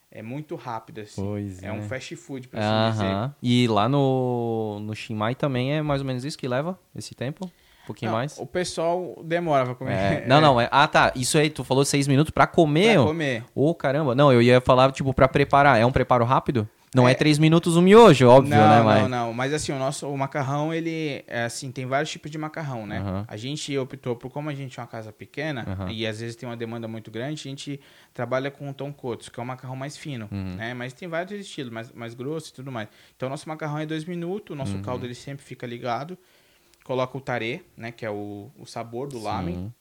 [0.10, 1.24] é muito rápido, assim.
[1.24, 1.68] Pois é.
[1.68, 3.36] É um fast food, pra assim dizer.
[3.40, 7.52] E lá no, no Shinmai também é mais ou menos isso que leva esse tempo?
[7.84, 8.38] Um pouquinho não, mais?
[8.40, 9.94] O pessoal demora pra comer.
[9.94, 10.24] É.
[10.28, 10.60] Não, não.
[10.60, 10.70] É...
[10.72, 11.12] Ah, tá.
[11.16, 12.96] Isso aí, tu falou seis minutos pra comer?
[12.96, 13.44] Pra comer.
[13.54, 14.16] Ô, oh, caramba.
[14.16, 15.80] Não, eu ia falar, tipo, pra preparar.
[15.80, 16.68] É um preparo rápido?
[16.94, 18.78] Não é, é três minutos o miojo, óbvio, não, né?
[18.78, 19.10] Não, mas...
[19.10, 22.86] não, Mas assim, o nosso o macarrão, ele é assim, tem vários tipos de macarrão,
[22.86, 23.02] né?
[23.02, 23.26] Uhum.
[23.28, 25.90] A gente optou por, como a gente é uma casa pequena uhum.
[25.90, 27.80] e às vezes tem uma demanda muito grande, a gente
[28.14, 30.56] trabalha com o tonkotsu, que é um macarrão mais fino, uhum.
[30.56, 30.74] né?
[30.74, 32.88] Mas tem vários estilos, mais, mais grosso e tudo mais.
[33.16, 34.82] Então, o nosso macarrão é dois minutos, o nosso uhum.
[34.82, 36.18] caldo ele sempre fica ligado.
[36.84, 37.92] Coloca o tare, né?
[37.92, 39.24] Que é o, o sabor do Sim.
[39.24, 39.74] lamen.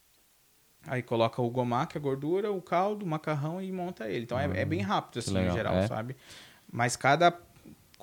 [0.85, 4.25] Aí coloca o gomá, que é a gordura, o caldo, o macarrão e monta ele.
[4.25, 5.87] Então é, é, bem rápido, assim, no geral, é.
[5.87, 6.15] sabe?
[6.69, 7.31] Mas cada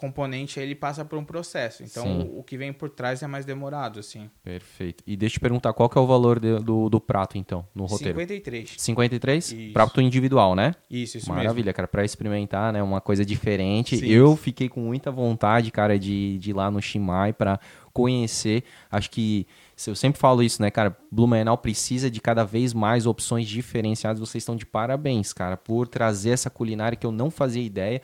[0.00, 1.82] componente ele passa por um processo.
[1.82, 2.30] Então Sim.
[2.34, 4.30] o que vem por trás é mais demorado, assim.
[4.42, 5.04] Perfeito.
[5.06, 7.66] E deixa eu te perguntar, qual que é o valor de, do, do prato, então,
[7.74, 8.18] no roteiro?
[8.18, 8.76] 53.
[8.78, 9.52] 53?
[9.52, 9.72] Isso.
[9.74, 10.74] Prato individual, né?
[10.90, 11.74] Isso, isso Maravilha, mesmo.
[11.74, 13.98] cara, pra experimentar, né, uma coisa diferente.
[13.98, 14.06] Sim.
[14.06, 17.60] Eu fiquei com muita vontade, cara, de, de ir lá no Shimai para
[17.92, 18.64] conhecer.
[18.90, 19.46] Acho que
[19.86, 20.96] eu sempre falo isso, né, cara?
[21.10, 24.20] Blumenau precisa de cada vez mais opções diferenciadas.
[24.20, 28.02] Vocês estão de parabéns, cara, por trazer essa culinária que eu não fazia ideia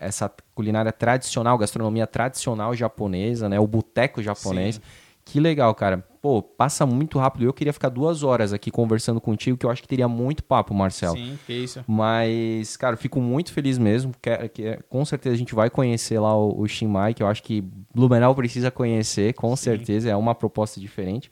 [0.00, 3.58] essa culinária tradicional, gastronomia tradicional japonesa, né?
[3.58, 4.76] O boteco japonês.
[4.76, 4.80] Sim.
[5.26, 5.98] Que legal, cara.
[6.22, 7.44] Pô, passa muito rápido.
[7.44, 10.72] Eu queria ficar duas horas aqui conversando contigo, que eu acho que teria muito papo,
[10.72, 11.16] Marcelo.
[11.16, 11.84] Sim, que isso.
[11.86, 14.12] Mas, cara, fico muito feliz mesmo.
[14.22, 17.42] Que, que, com certeza a gente vai conhecer lá o, o Shinmai, que eu acho
[17.42, 17.60] que
[17.92, 19.64] Blumenau precisa conhecer, com Sim.
[19.64, 20.08] certeza.
[20.08, 21.28] É uma proposta diferente.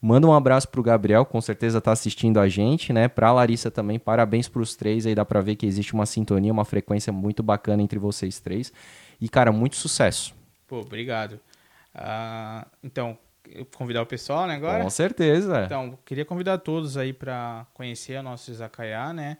[0.00, 3.06] Manda um abraço pro Gabriel, com certeza tá assistindo a gente, né?
[3.06, 6.64] Pra Larissa também, parabéns pros três aí, dá pra ver que existe uma sintonia, uma
[6.64, 8.72] frequência muito bacana entre vocês três.
[9.20, 10.34] E, cara, muito sucesso.
[10.66, 11.38] Pô, obrigado.
[11.94, 13.18] Uh, então,
[13.74, 14.82] convidar o pessoal, né, agora?
[14.82, 15.64] Com certeza.
[15.64, 19.38] Então, queria convidar todos aí para conhecer o nosso Izakaya, né?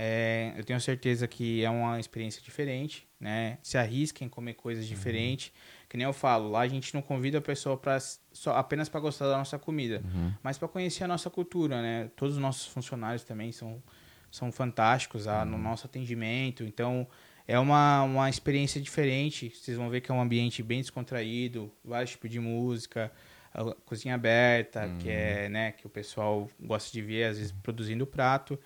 [0.00, 3.58] É, eu tenho certeza que é uma experiência diferente, né?
[3.64, 4.90] Se arrisquem em comer coisas uhum.
[4.90, 5.52] diferentes.
[5.88, 9.00] Que nem eu falo, lá a gente não convida a pessoa para só apenas para
[9.00, 10.32] gostar da nossa comida, uhum.
[10.42, 12.10] mas para conhecer a nossa cultura, né?
[12.14, 13.82] Todos os nossos funcionários também são
[14.30, 15.52] são fantásticos ah, uhum.
[15.52, 17.08] no nosso atendimento, então
[17.48, 19.50] é uma, uma experiência diferente.
[19.54, 23.10] Vocês vão ver que é um ambiente bem descontraído, vários tipos de música,
[23.86, 24.98] cozinha aberta, uhum.
[24.98, 28.58] que é, né, que o pessoal gosta de ver às vezes produzindo o prato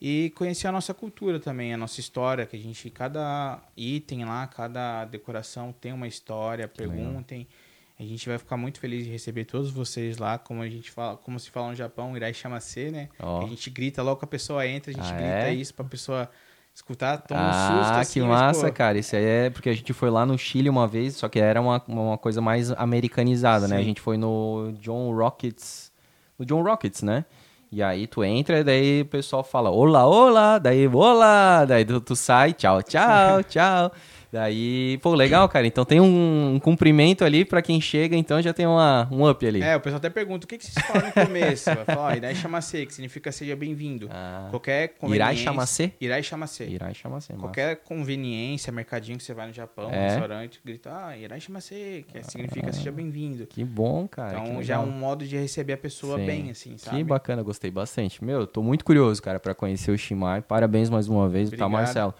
[0.00, 4.46] e conhecer a nossa cultura também, a nossa história, que a gente, cada item lá,
[4.46, 7.38] cada decoração tem uma história, que perguntem.
[7.38, 7.52] Legal.
[7.98, 11.16] A gente vai ficar muito feliz de receber todos vocês lá, como a gente fala,
[11.16, 13.08] como se fala no Japão, Irai chama C, né?
[13.18, 13.38] Oh.
[13.44, 15.54] A gente grita logo que a pessoa entra, a gente ah, grita é?
[15.54, 16.30] isso pra pessoa
[16.76, 18.20] escutar, toma ah, um susto assim.
[18.20, 18.98] que massa, mas, cara.
[18.98, 21.60] Isso aí é porque a gente foi lá no Chile uma vez, só que era
[21.60, 23.74] uma, uma coisa mais americanizada, Sim.
[23.74, 23.80] né?
[23.80, 25.90] A gente foi no John Rockets,
[26.38, 27.24] no John Rockets, né?
[27.72, 32.00] E aí tu entra, e daí o pessoal fala, olá, olá, daí, olá, daí tu,
[32.00, 33.90] tu sai, tchau, tchau, tchau.
[34.36, 35.66] Daí, pô, legal, cara.
[35.66, 39.46] Então tem um, um cumprimento ali para quem chega, então já tem uma, um up
[39.46, 39.62] ali.
[39.62, 41.64] É, o pessoal até pergunta, o que, que vocês falam no começo?
[41.74, 44.10] Vai falar, ó, Irai Chamacê, que significa seja bem-vindo.
[44.12, 44.48] Ah.
[44.50, 45.32] Qualquer conveniência...
[45.32, 45.92] Irai Chamacê?
[45.98, 46.64] Irai Chamacê.
[46.66, 50.10] Irai Chamacê, Qualquer conveniência, mercadinho que você vai no Japão, é.
[50.10, 52.22] restaurante, grita, ah, Irai Chamacê, que ah.
[52.22, 53.46] significa seja bem-vindo.
[53.46, 54.38] Que bom, cara.
[54.38, 56.26] Então já é um modo de receber a pessoa Sim.
[56.26, 56.98] bem, assim, sabe?
[56.98, 58.22] Que bacana, gostei bastante.
[58.22, 60.42] Meu, eu tô muito curioso, cara, para conhecer o Shimai.
[60.42, 61.70] Parabéns mais uma vez, tá, Obrigado.
[61.70, 62.14] tá, Marcelo?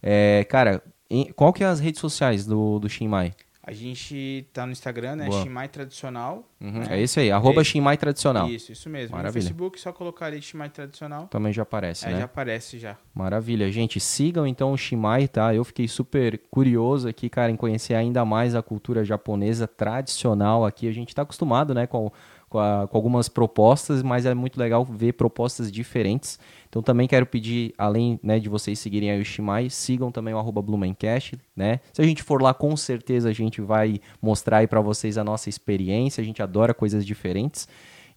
[0.00, 0.80] É, cara,
[1.10, 3.34] em, qual que é as redes sociais do, do Shinmai?
[3.68, 5.26] A gente tá no Instagram, né?
[5.26, 5.42] Boa.
[5.42, 6.48] Shinmai Tradicional.
[6.60, 6.86] Uhum, né?
[6.90, 8.48] É isso aí, arroba é, Shinmai Tradicional.
[8.48, 9.16] Isso, isso mesmo.
[9.16, 9.42] Maravilha.
[9.42, 11.26] No Facebook, só colocar ali Shinmai Tradicional.
[11.26, 12.18] Também já aparece, é, né?
[12.18, 12.96] já aparece, já.
[13.12, 13.68] Maravilha.
[13.72, 15.52] Gente, sigam então o Shinmai, tá?
[15.52, 20.86] Eu fiquei super curioso aqui, cara, em conhecer ainda mais a cultura japonesa tradicional aqui.
[20.86, 22.12] A gente tá acostumado, né, com
[22.48, 26.38] com, a, com, algumas propostas, mas é muito legal ver propostas diferentes.
[26.68, 30.38] Então também quero pedir, além né, de vocês seguirem aí o Shimai, sigam também o
[30.38, 31.80] arroba Blumencast, né?
[31.92, 35.24] Se a gente for lá, com certeza a gente vai mostrar aí para vocês a
[35.24, 37.68] nossa experiência, a gente adora coisas diferentes.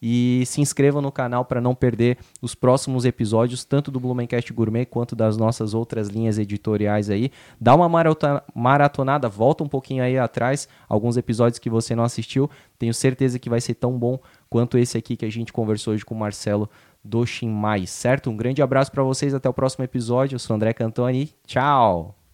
[0.01, 4.85] E se inscrevam no canal para não perder os próximos episódios, tanto do Blumencast Gourmet
[4.85, 7.31] quanto das nossas outras linhas editoriais aí.
[7.59, 7.89] Dá uma
[8.55, 12.49] maratonada, volta um pouquinho aí atrás, alguns episódios que você não assistiu.
[12.77, 14.19] Tenho certeza que vai ser tão bom
[14.49, 16.69] quanto esse aqui que a gente conversou hoje com o Marcelo
[17.03, 18.29] do Shinmai, certo?
[18.29, 20.35] Um grande abraço para vocês, até o próximo episódio.
[20.35, 21.33] Eu sou André Cantoni.
[21.45, 22.18] Tchau!